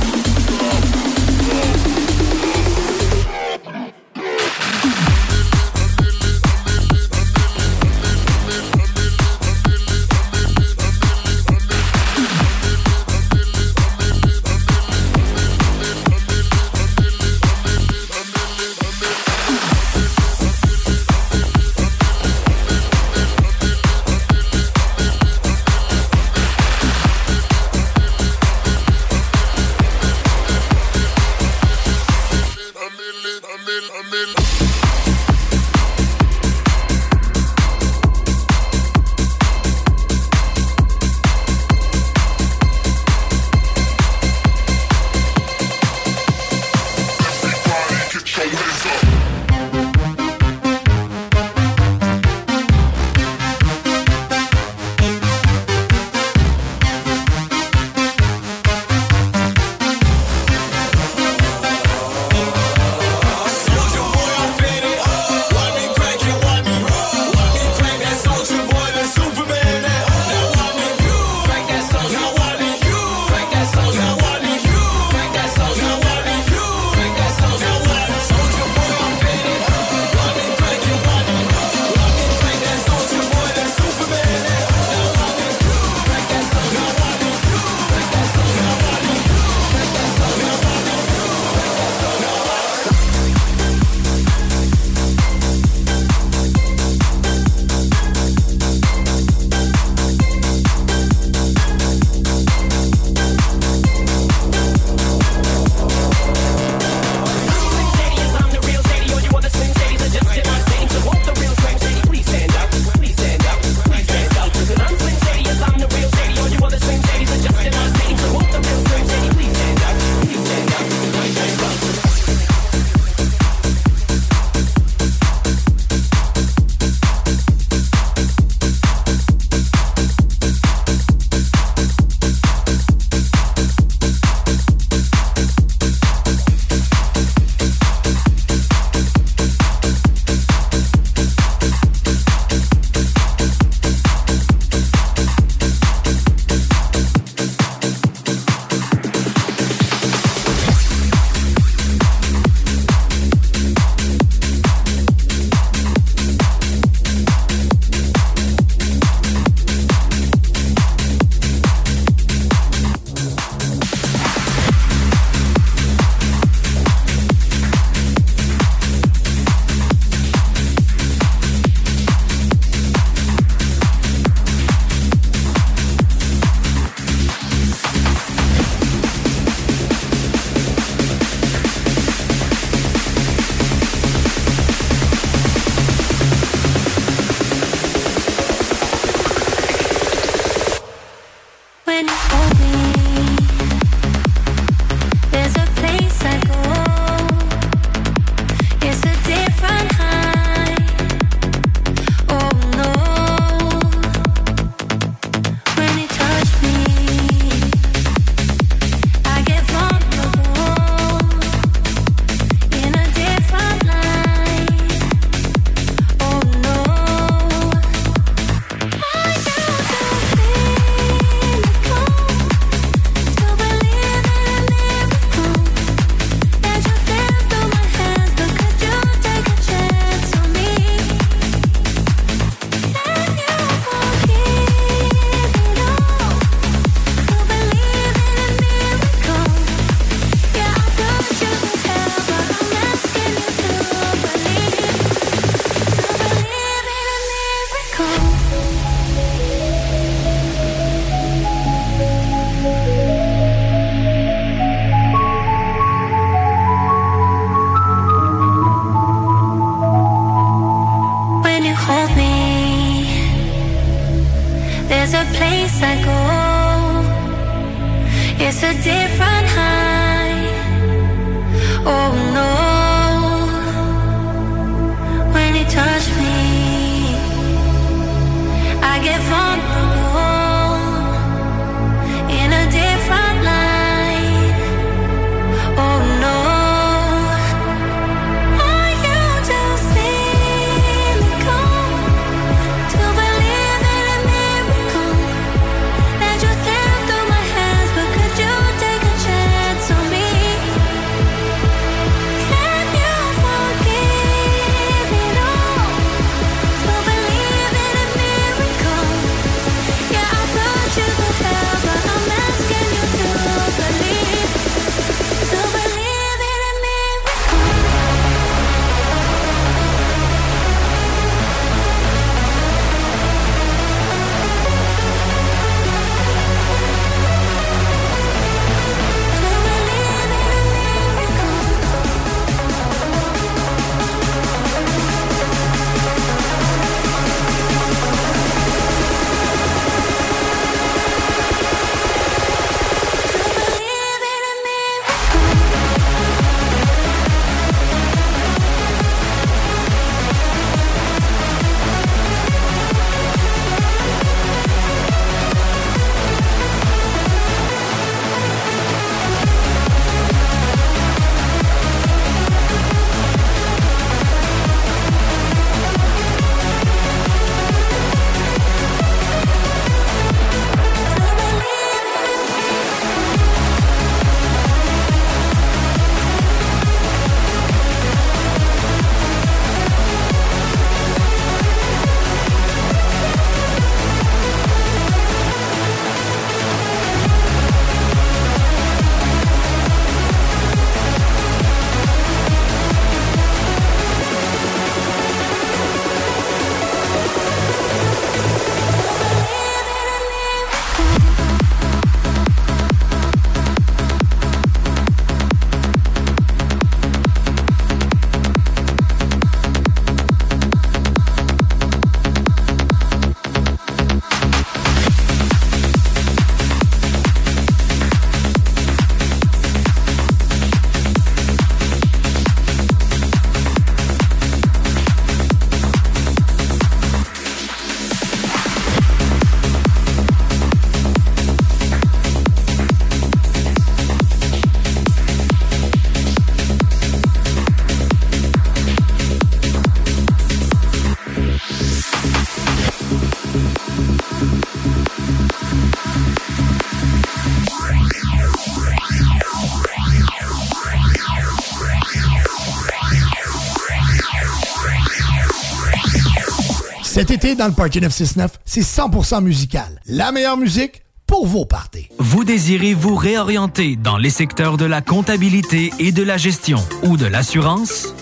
[457.31, 460.01] Cet été, dans le Party 969, c'est 100% musical.
[460.05, 462.09] La meilleure musique pour vos parties.
[462.19, 467.15] Vous désirez vous réorienter dans les secteurs de la comptabilité et de la gestion ou
[467.15, 468.13] de l'assurance?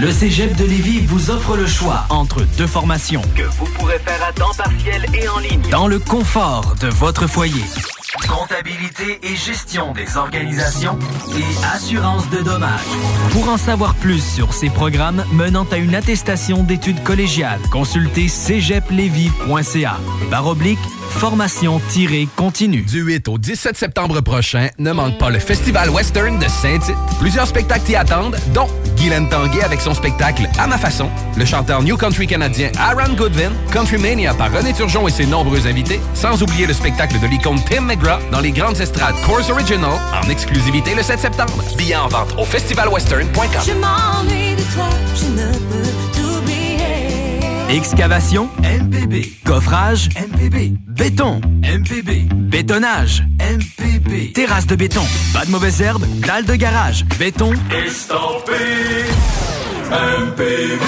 [0.00, 4.24] Le Cégep de Lévis vous offre le choix entre deux formations que vous pourrez faire
[4.24, 7.64] à temps partiel et en ligne dans le confort de votre foyer.
[8.28, 10.98] Comptabilité et gestion des organisations
[11.36, 12.80] et assurance de dommages.
[13.32, 19.96] Pour en savoir plus sur ces programmes menant à une attestation d'études collégiales, consultez cégeplevy.ca.
[20.30, 20.78] Barre oblique,
[21.10, 22.82] formation-continue.
[22.82, 26.96] Du 8 au 17 septembre prochain, ne manque pas le Festival Western de Saint-Tite.
[27.20, 28.68] Plusieurs spectacles t'y attendent, dont
[29.04, 33.50] Guylaine Tanguay avec son spectacle À ma façon, le chanteur New Country canadien Aaron Goodwin,
[33.70, 37.60] Country Mania par René Turgeon et ses nombreux invités, sans oublier le spectacle de l'icône
[37.68, 41.52] Tim McGraw dans les grandes estrades Course Original en exclusivité le 7 septembre.
[41.76, 43.62] Billets en vente au festivalwestern.com.
[43.66, 47.76] Je m'ennuie de toi, je ne peux t'oublier.
[47.76, 49.34] Excavation MPB.
[49.44, 50.78] Coffrage MPB.
[50.86, 52.32] Béton MPB.
[52.32, 53.83] Bétonnage MPB.
[54.32, 55.02] Terrasse de béton.
[55.32, 56.04] Pas de mauvaises herbes.
[56.20, 57.04] Dalle de garage.
[57.18, 57.52] Béton.
[57.70, 58.52] Estampé
[59.90, 60.80] MPB.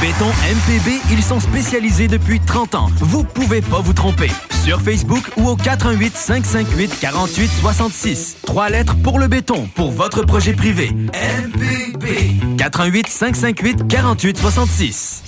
[0.00, 2.90] Béton MPB, ils sont spécialisés depuis 30 ans.
[3.00, 4.30] Vous pouvez pas vous tromper.
[4.62, 8.36] Sur Facebook ou au 418 558 48 66.
[8.44, 10.90] Trois lettres pour le béton, pour votre projet privé.
[10.90, 12.56] MPB.
[12.58, 15.22] 418 558 48 66.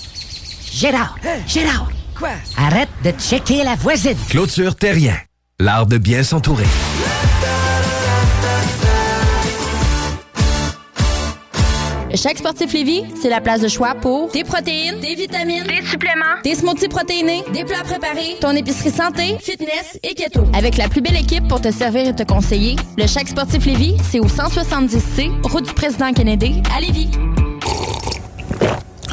[0.73, 1.89] Gérard, Gérard.
[2.15, 2.31] Quoi?
[2.57, 4.17] Arrête de checker la voisine.
[4.28, 5.17] Clôture Terrien,
[5.61, 6.67] l'art de bien s'entourer.
[12.11, 15.85] Le Chèque Sportif Lévis, c'est la place de choix pour des protéines, des vitamines, des
[15.85, 20.45] suppléments, des smoothies protéinés, des plats préparés, ton épicerie santé, fitness et keto.
[20.55, 23.97] Avec la plus belle équipe pour te servir et te conseiller, le Chèque Sportif Lévis,
[24.09, 27.11] c'est au 170C, route du président Kennedy, à Lévis.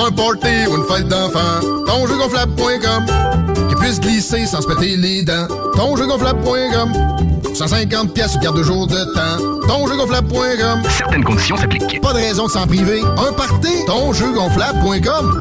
[0.00, 3.04] Pour un party ou une fête d'enfant, tonjeugonflable.com
[3.68, 5.46] Qui puisse glisser sans se péter les dents.
[5.76, 6.92] Tonjeugonflable.com
[7.52, 9.68] 150 pièces au garde-jour de temps.
[9.68, 12.00] Tonjeugonflable.com Certaines conditions s'appliquent.
[12.00, 13.02] Pas de raison de s'en priver.
[13.02, 15.40] Un party, tonjeugonflable.com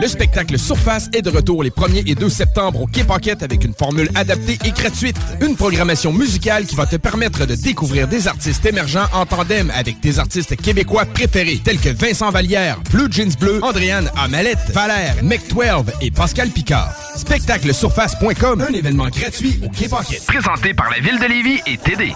[0.00, 3.64] Le spectacle Surface est de retour les 1er et 2 septembre au Quai Paquette avec
[3.64, 5.16] une formule adaptée et gratuite.
[5.40, 10.00] Une programmation musicale qui va te permettre de découvrir des artistes émergents en tandem avec
[10.00, 15.84] tes artistes québécois préférés tels que Vincent Vallière, Blue Jeans Bleu, Andréane Amalette, Valère, Mec12
[16.00, 16.92] et Pascal Picard.
[17.16, 20.26] Spectaclesurface.com, un événement gratuit au Quai Paquette.
[20.26, 22.12] Présenté par la Ville de Lévis et TD.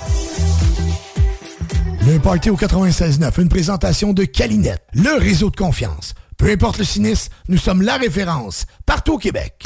[2.06, 6.14] Le Party au 96.9, une présentation de Calinette, le réseau de confiance.
[6.38, 9.64] Peu importe le sinistre, nous sommes la référence partout au Québec.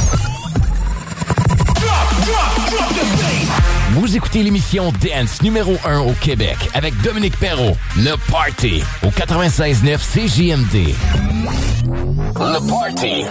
[3.90, 7.76] Vous écoutez l'émission Dance numéro 1 au Québec avec Dominique Perrault.
[7.96, 10.94] Le Party au 96.9 CJMD.
[12.36, 13.24] Le Party.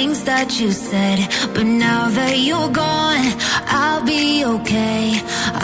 [0.00, 1.18] Things that you said.
[1.54, 3.26] But now that you're gone,
[3.80, 5.04] I'll be okay.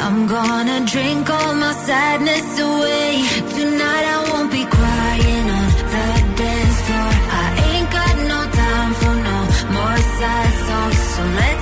[0.05, 3.11] I'm gonna drink all my sadness away.
[3.59, 6.09] Tonight I won't be crying on the
[6.41, 7.13] dance floor.
[7.45, 9.39] I ain't got no time for no
[9.77, 11.01] more sad songs.
[11.15, 11.56] So let's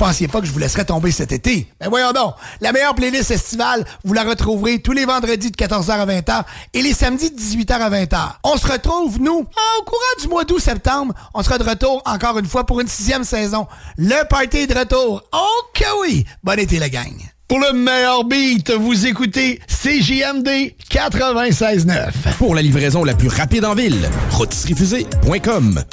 [0.00, 1.66] pensiez pas que je vous laisserais tomber cet été.
[1.78, 5.90] Ben voyons donc, la meilleure playlist estivale, vous la retrouverez tous les vendredis de 14h
[5.90, 8.18] à 20h et les samedis de 18h à 20h.
[8.42, 11.12] On se retrouve, nous, au courant du mois d'août-septembre.
[11.34, 13.66] On sera de retour encore une fois pour une sixième saison.
[13.98, 15.22] Le party est de retour.
[15.34, 16.24] Oh que oui!
[16.42, 17.12] Bon été, la gang.
[17.46, 20.48] Pour le meilleur beat, vous écoutez CJMD
[20.90, 22.38] 96.9.
[22.38, 25.84] Pour la livraison la plus rapide en ville, rotisseriefusée.com.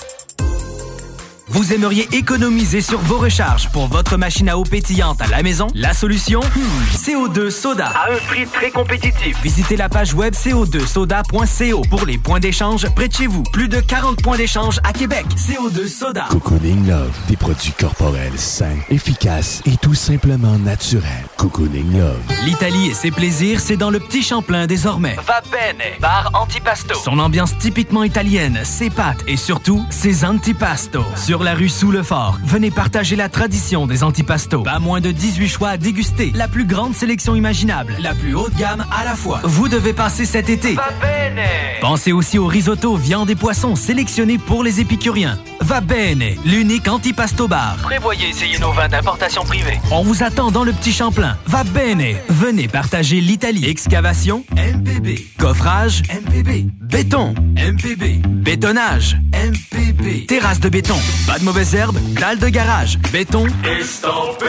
[1.50, 5.68] Vous aimeriez économiser sur vos recharges pour votre machine à eau pétillante à la maison?
[5.74, 6.42] La solution?
[6.42, 7.86] Hmm, CO2 Soda.
[7.86, 9.42] À un prix très compétitif.
[9.42, 13.44] Visitez la page web co2soda.co pour les points d'échange près de chez vous.
[13.54, 15.26] Plus de 40 points d'échange à Québec.
[15.38, 16.26] CO2 Soda.
[16.30, 21.06] Cocooning Love, des produits corporels sains, efficaces et tout simplement naturels.
[21.38, 22.20] Cocooning Love.
[22.44, 25.16] L'Italie et ses plaisirs, c'est dans le petit Champlain désormais.
[25.26, 26.96] Va bene, bar antipasto.
[26.96, 31.06] Son ambiance typiquement italienne, ses pâtes et surtout ses antipastos.
[31.16, 34.64] Sur la rue sous le fort, venez partager la tradition des antipastos.
[34.64, 38.54] Pas moins de 18 choix à déguster, la plus grande sélection imaginable, la plus haute
[38.58, 39.40] gamme à la fois.
[39.46, 40.74] Vous devez passer cet été.
[40.74, 41.46] Va bene.
[41.80, 45.40] Pensez aussi au risotto, viande et poissons sélectionnés pour les épicuriens.
[45.62, 47.78] Va bene, l'unique antipasto bar.
[47.82, 49.80] Prévoyez essayer nos vins d'importation privée.
[49.90, 51.38] On vous attend dans le petit Champlain.
[51.46, 52.18] Va bene.
[52.28, 53.64] Venez partager l'Italie.
[53.66, 55.26] Excavation, MPB.
[55.38, 56.68] Coffrage, MPB.
[56.82, 58.22] Béton, MPB.
[58.26, 60.26] Bétonnage, MPB.
[60.26, 60.96] Terrasse de béton.
[61.28, 62.98] Pas de mauvaises herbes, dalle de garage.
[63.12, 63.46] Béton.
[63.66, 64.46] Estampé.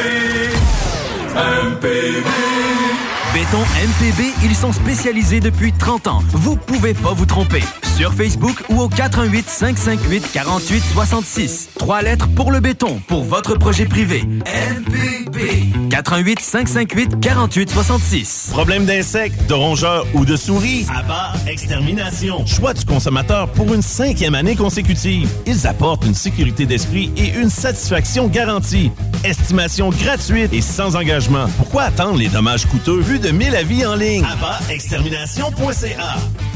[1.35, 2.27] MPB.
[3.39, 6.23] Béton MPB, ils sont spécialisés depuis 30 ans.
[6.33, 7.63] Vous pouvez pas vous tromper.
[7.97, 11.69] Sur Facebook ou au 418 558 48 66.
[11.79, 14.25] Trois lettres pour le béton, pour votre projet privé.
[14.25, 15.89] MPB.
[15.89, 18.49] 418 558 48 66.
[18.51, 20.87] Problème d'insectes, de rongeurs ou de souris?
[20.93, 22.45] Abat Extermination.
[22.45, 25.29] Choix du consommateur pour une cinquième année consécutive.
[25.47, 28.91] Ils apportent une sécurité d'esprit et une satisfaction garantie.
[29.23, 31.47] Estimation gratuite et sans engagement.
[31.57, 34.25] Pourquoi attendre les dommages coûteux vu de 1000 avis en ligne?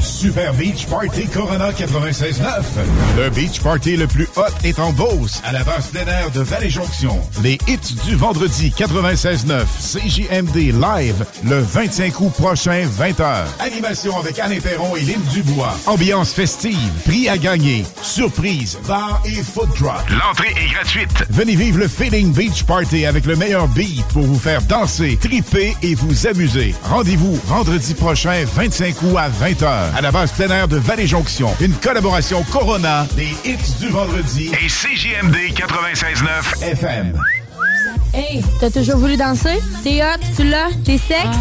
[0.03, 2.43] Super Beach Party Corona 96.9.
[3.17, 6.41] Le beach party le plus hot est en Beauce, à la base plein air de
[6.41, 7.19] Vallée-Jonction.
[7.41, 13.43] Les hits du vendredi 96.9 CJMD Live le 25 août prochain, 20h.
[13.59, 15.73] Animation avec Alain Perron et Lynn Dubois.
[15.85, 20.03] Ambiance festive, prix à gagner, surprise, bar et food drop.
[20.09, 21.25] L'entrée est gratuite.
[21.29, 25.75] Venez vivre le Feeling Beach Party avec le meilleur beat pour vous faire danser, triper
[25.81, 26.52] et vous amuser.
[26.83, 31.49] Rendez-vous vendredi prochain, 25 août à 20h, à la base plein air de Vallée-Jonction.
[31.59, 37.19] Une collaboration Corona, des hits du vendredi et CJMD 96.9 FM.
[38.13, 39.59] Hey, t'as toujours voulu danser?
[39.83, 41.37] T'es hot, tu l'as, t'es sexe?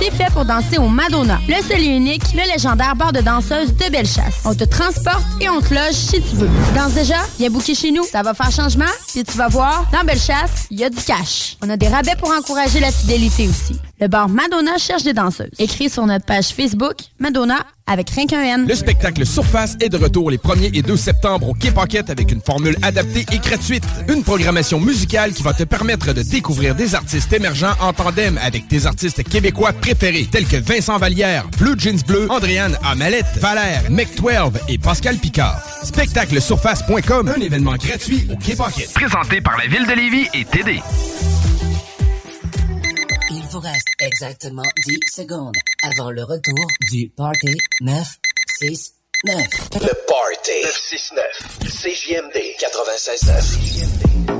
[0.00, 3.74] T'es fait pour danser au Madonna, le seul et unique, le légendaire bar de danseuses
[3.74, 4.40] de Bellechasse.
[4.46, 6.48] On te transporte et on te loge si tu veux.
[6.48, 7.18] Tu danses déjà?
[7.38, 8.04] Viens booker chez nous.
[8.04, 8.86] Ça va faire changement?
[9.08, 11.58] Puis tu vas voir, dans Bellechasse, il y a du cash.
[11.62, 13.78] On a des rabais pour encourager la fidélité aussi.
[14.00, 15.50] Le bar Madonna cherche des danseuses.
[15.58, 17.58] Écris sur notre page Facebook Madonna
[17.90, 18.66] avec rien qu'un N.
[18.68, 22.30] Le spectacle Surface est de retour les 1er et 2 septembre au Quai Pocket avec
[22.30, 23.84] une formule adaptée et gratuite.
[24.08, 28.68] Une programmation musicale qui va te permettre de découvrir des artistes émergents en tandem avec
[28.68, 34.52] tes artistes québécois préférés tels que Vincent Vallière, Blue Jeans Bleu, Andréane Amalette, Valère, Mec12
[34.68, 35.60] et Pascal Picard.
[35.82, 38.92] Spectaclesurface.com, un événement gratuit au Quai Pocket.
[38.94, 40.80] Présenté par la Ville de Lévis et TD.
[43.32, 49.36] Il vous reste exactement 10 secondes avant le retour du Party 969.
[49.74, 51.60] Le Party 969.
[51.62, 54.39] CJMD 96.9.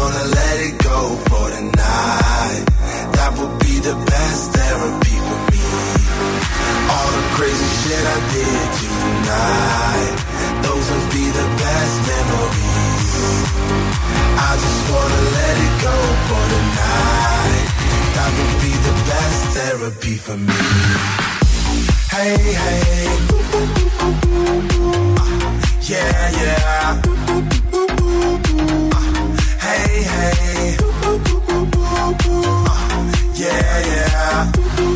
[0.00, 0.98] wanna let it go
[1.28, 2.64] for tonight.
[3.16, 5.64] That would be the best therapy for me.
[6.94, 10.16] All the crazy shit I did tonight.
[10.64, 13.12] Those will be the best memories.
[14.48, 15.96] I just wanna let it go
[16.28, 17.66] for tonight.
[18.16, 20.62] That would be the best therapy for me.
[22.14, 23.08] Hey, hey.
[25.20, 25.44] Uh,
[25.90, 27.59] yeah, yeah.
[29.70, 30.76] Hey, hey.
[31.06, 32.16] Uh,
[33.36, 34.89] yeah, yeah.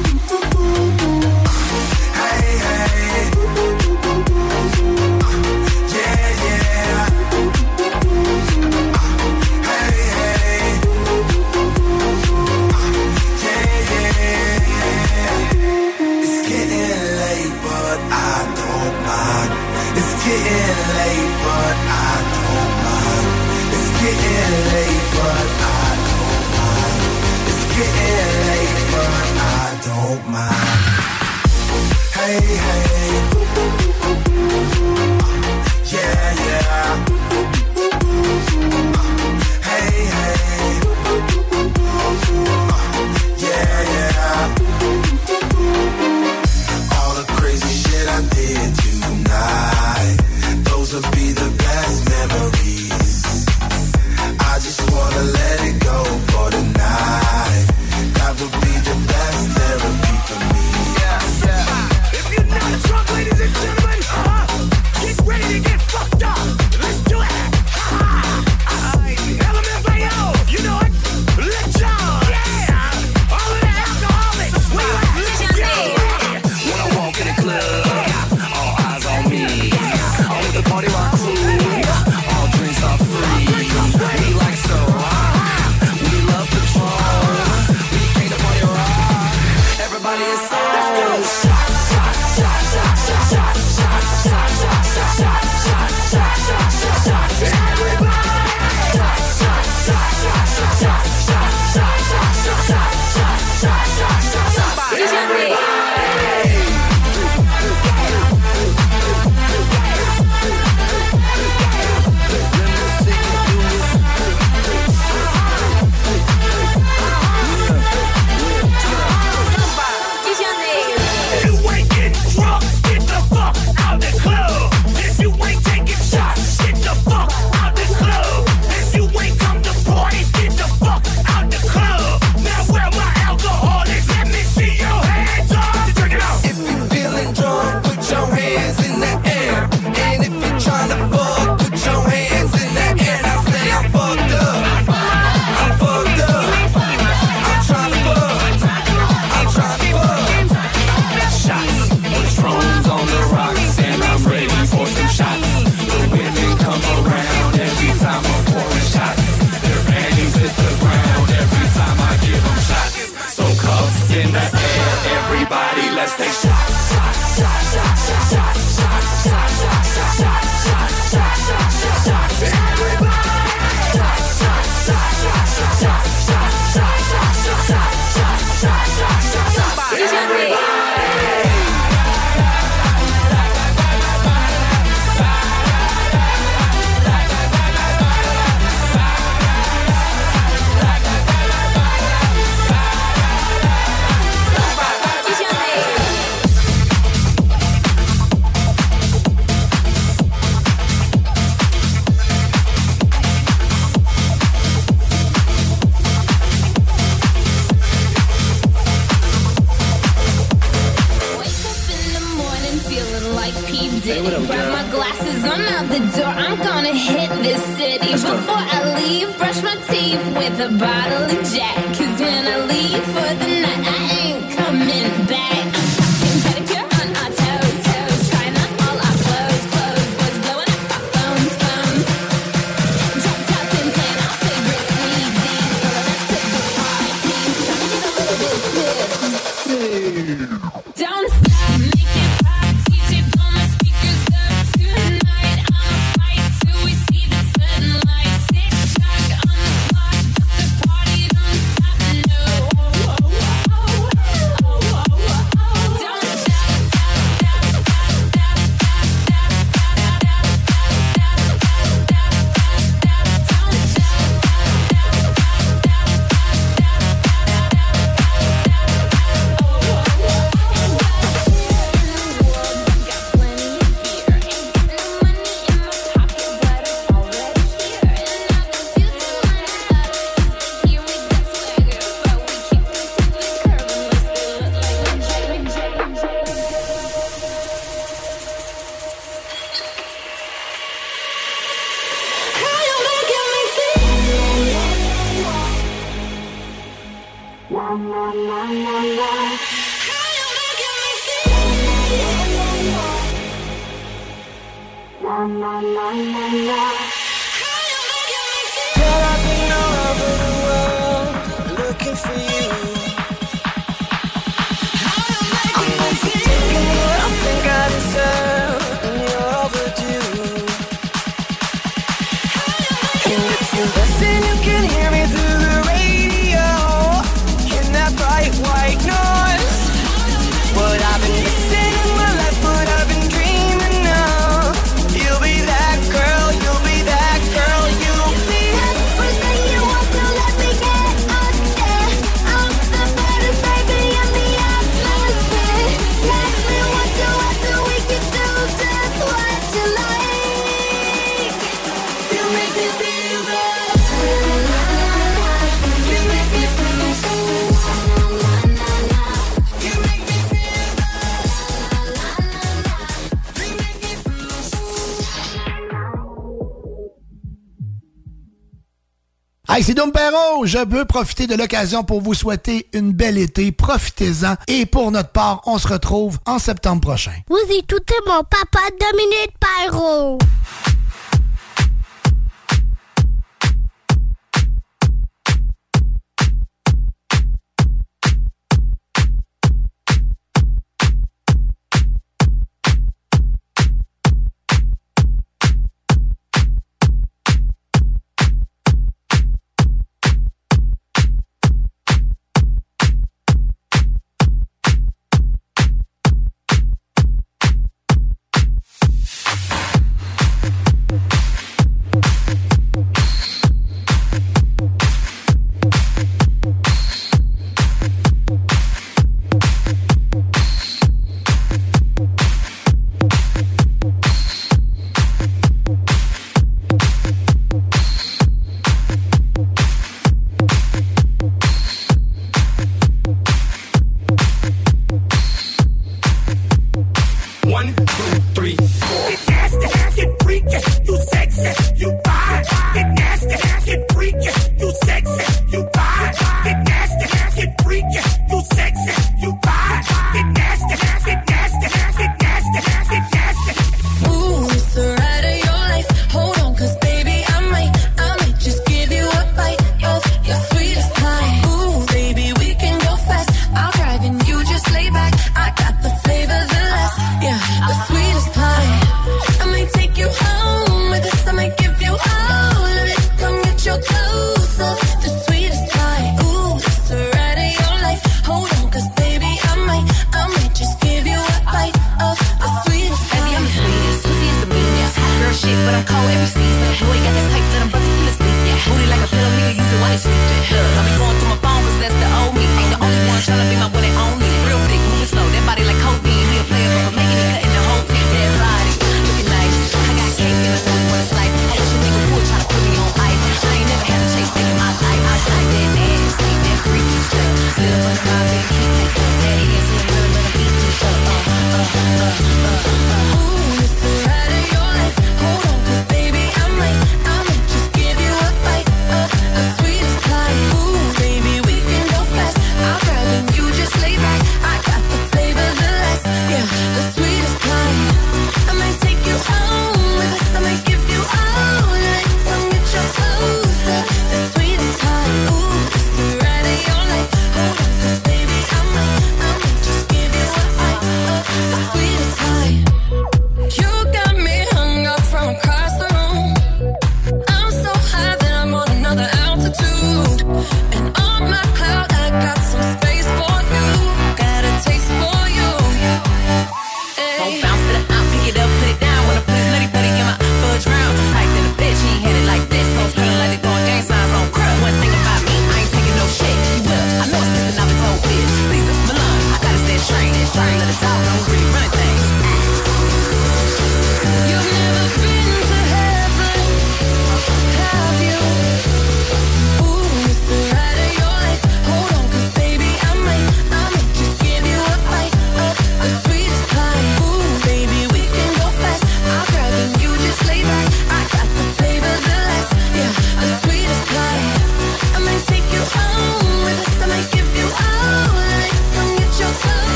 [370.66, 373.72] je veux profiter de l'occasion pour vous souhaiter une belle été.
[373.72, 374.56] Profitez-en.
[374.68, 377.32] Et pour notre part, on se retrouve en septembre prochain.
[377.48, 380.38] Vous écoutez mon papa Dominique Perrault.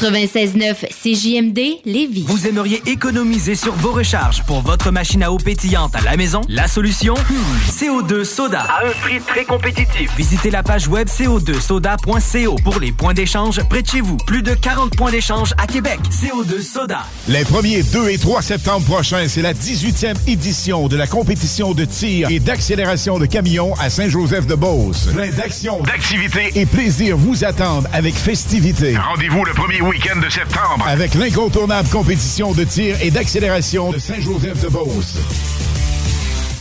[0.00, 2.24] 96.9 CJMD Lévis.
[2.26, 6.40] Vous aimeriez économiser sur vos recharges pour votre machine à eau pétillante à la maison?
[6.48, 7.12] La solution?
[7.12, 8.60] Hmm, CO2 Soda.
[8.62, 10.10] À un prix très compétitif.
[10.16, 14.16] Visitez la page web co2soda.co pour les points d'échange près de chez vous.
[14.26, 16.00] Plus de 40 points d'échange à Québec.
[16.10, 17.00] CO2 Soda.
[17.28, 21.84] Les 1er, 2 et 3 septembre prochains, c'est la 18e édition de la compétition de
[21.84, 25.10] tir et d'accélération de camions à Saint-Joseph-de-Beauce.
[25.12, 28.96] Plein d'actions, d'activités et plaisir vous attendent avec festivité.
[28.96, 35.18] Rendez-vous le premier week-end de septembre avec l'incontournable compétition de tir et d'accélération de Saint-Joseph-de-Beauce.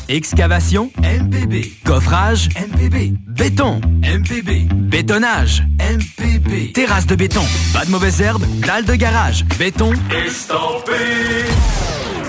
[0.08, 1.72] Excavation MPB.
[1.86, 3.14] Coffrage MPB.
[3.28, 4.74] Béton MPB.
[4.74, 6.74] Bétonnage MPB.
[6.74, 7.46] Terrasse de béton.
[7.72, 8.46] Pas de mauvaises herbes.
[8.66, 9.46] Dalle de garage.
[9.60, 9.94] Béton.
[10.26, 10.94] Estampé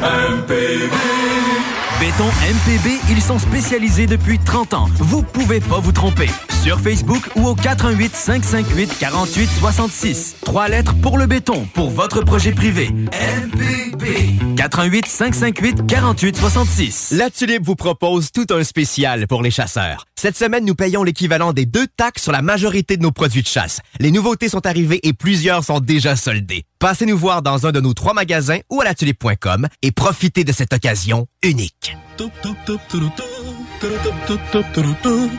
[0.03, 1.60] MPB.
[2.01, 4.89] Béton MPB, ils sont spécialisés depuis 30 ans.
[4.95, 6.31] Vous pouvez pas vous tromper.
[6.63, 10.37] Sur Facebook ou au 418 558 48 66.
[10.43, 12.89] Trois lettres pour le béton, pour votre projet privé.
[12.89, 14.57] MPB.
[14.57, 17.13] 418 558 48 66.
[17.19, 20.07] La Tulipe vous propose tout un spécial pour les chasseurs.
[20.17, 23.47] Cette semaine, nous payons l'équivalent des deux taxes sur la majorité de nos produits de
[23.47, 23.81] chasse.
[23.99, 26.65] Les nouveautés sont arrivées et plusieurs sont déjà soldées.
[26.81, 30.53] Passez nous voir dans un de nos trois magasins ou à latulipe.com et profitez de
[30.53, 31.95] cette occasion unique.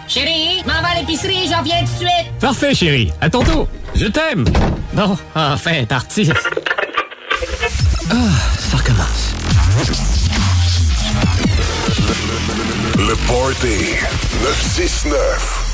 [0.08, 2.32] Chérie, m'en va à l'épicerie, j'en viens tout de suite.
[2.40, 3.11] Parfait, chérie.
[3.22, 3.68] À tantôt.
[3.95, 4.45] Je t'aime.
[4.94, 6.30] Bon, enfin, parti.
[8.11, 8.16] Ah,
[8.60, 9.34] ça recommence.
[12.98, 13.95] Le Party
[14.44, 15.70] 969.